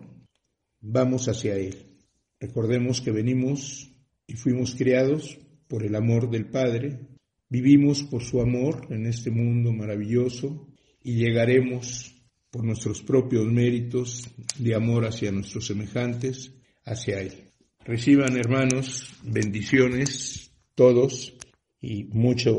[0.79, 1.97] vamos hacia Él.
[2.39, 3.91] Recordemos que venimos
[4.27, 7.07] y fuimos creados por el amor del Padre,
[7.49, 10.67] vivimos por su amor en este mundo maravilloso
[11.03, 12.10] y llegaremos
[12.51, 14.23] por nuestros propios méritos
[14.59, 16.51] de amor hacia nuestros semejantes,
[16.83, 17.51] hacia Él.
[17.85, 21.33] Reciban, hermanos, bendiciones todos
[21.79, 22.51] y mucha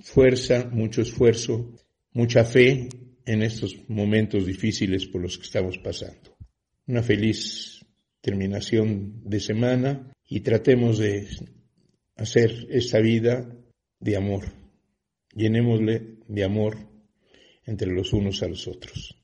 [0.00, 1.74] fuerza, mucho esfuerzo,
[2.12, 2.88] mucha fe
[3.26, 6.36] en estos momentos difíciles por los que estamos pasando.
[6.86, 7.84] Una feliz
[8.20, 11.28] terminación de semana y tratemos de
[12.16, 13.46] hacer esta vida
[14.00, 14.44] de amor.
[15.34, 16.76] Llenémosle de amor
[17.66, 19.23] entre los unos a los otros.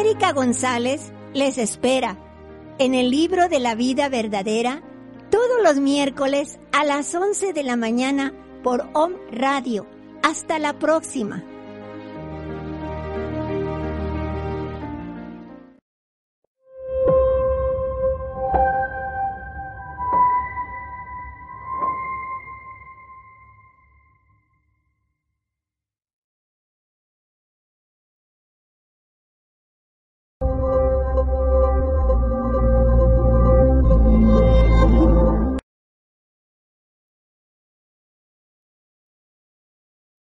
[0.00, 2.16] América González les espera
[2.78, 4.80] en el libro de la vida verdadera
[5.30, 8.32] todos los miércoles a las 11 de la mañana
[8.62, 9.86] por OM Radio.
[10.22, 11.44] Hasta la próxima.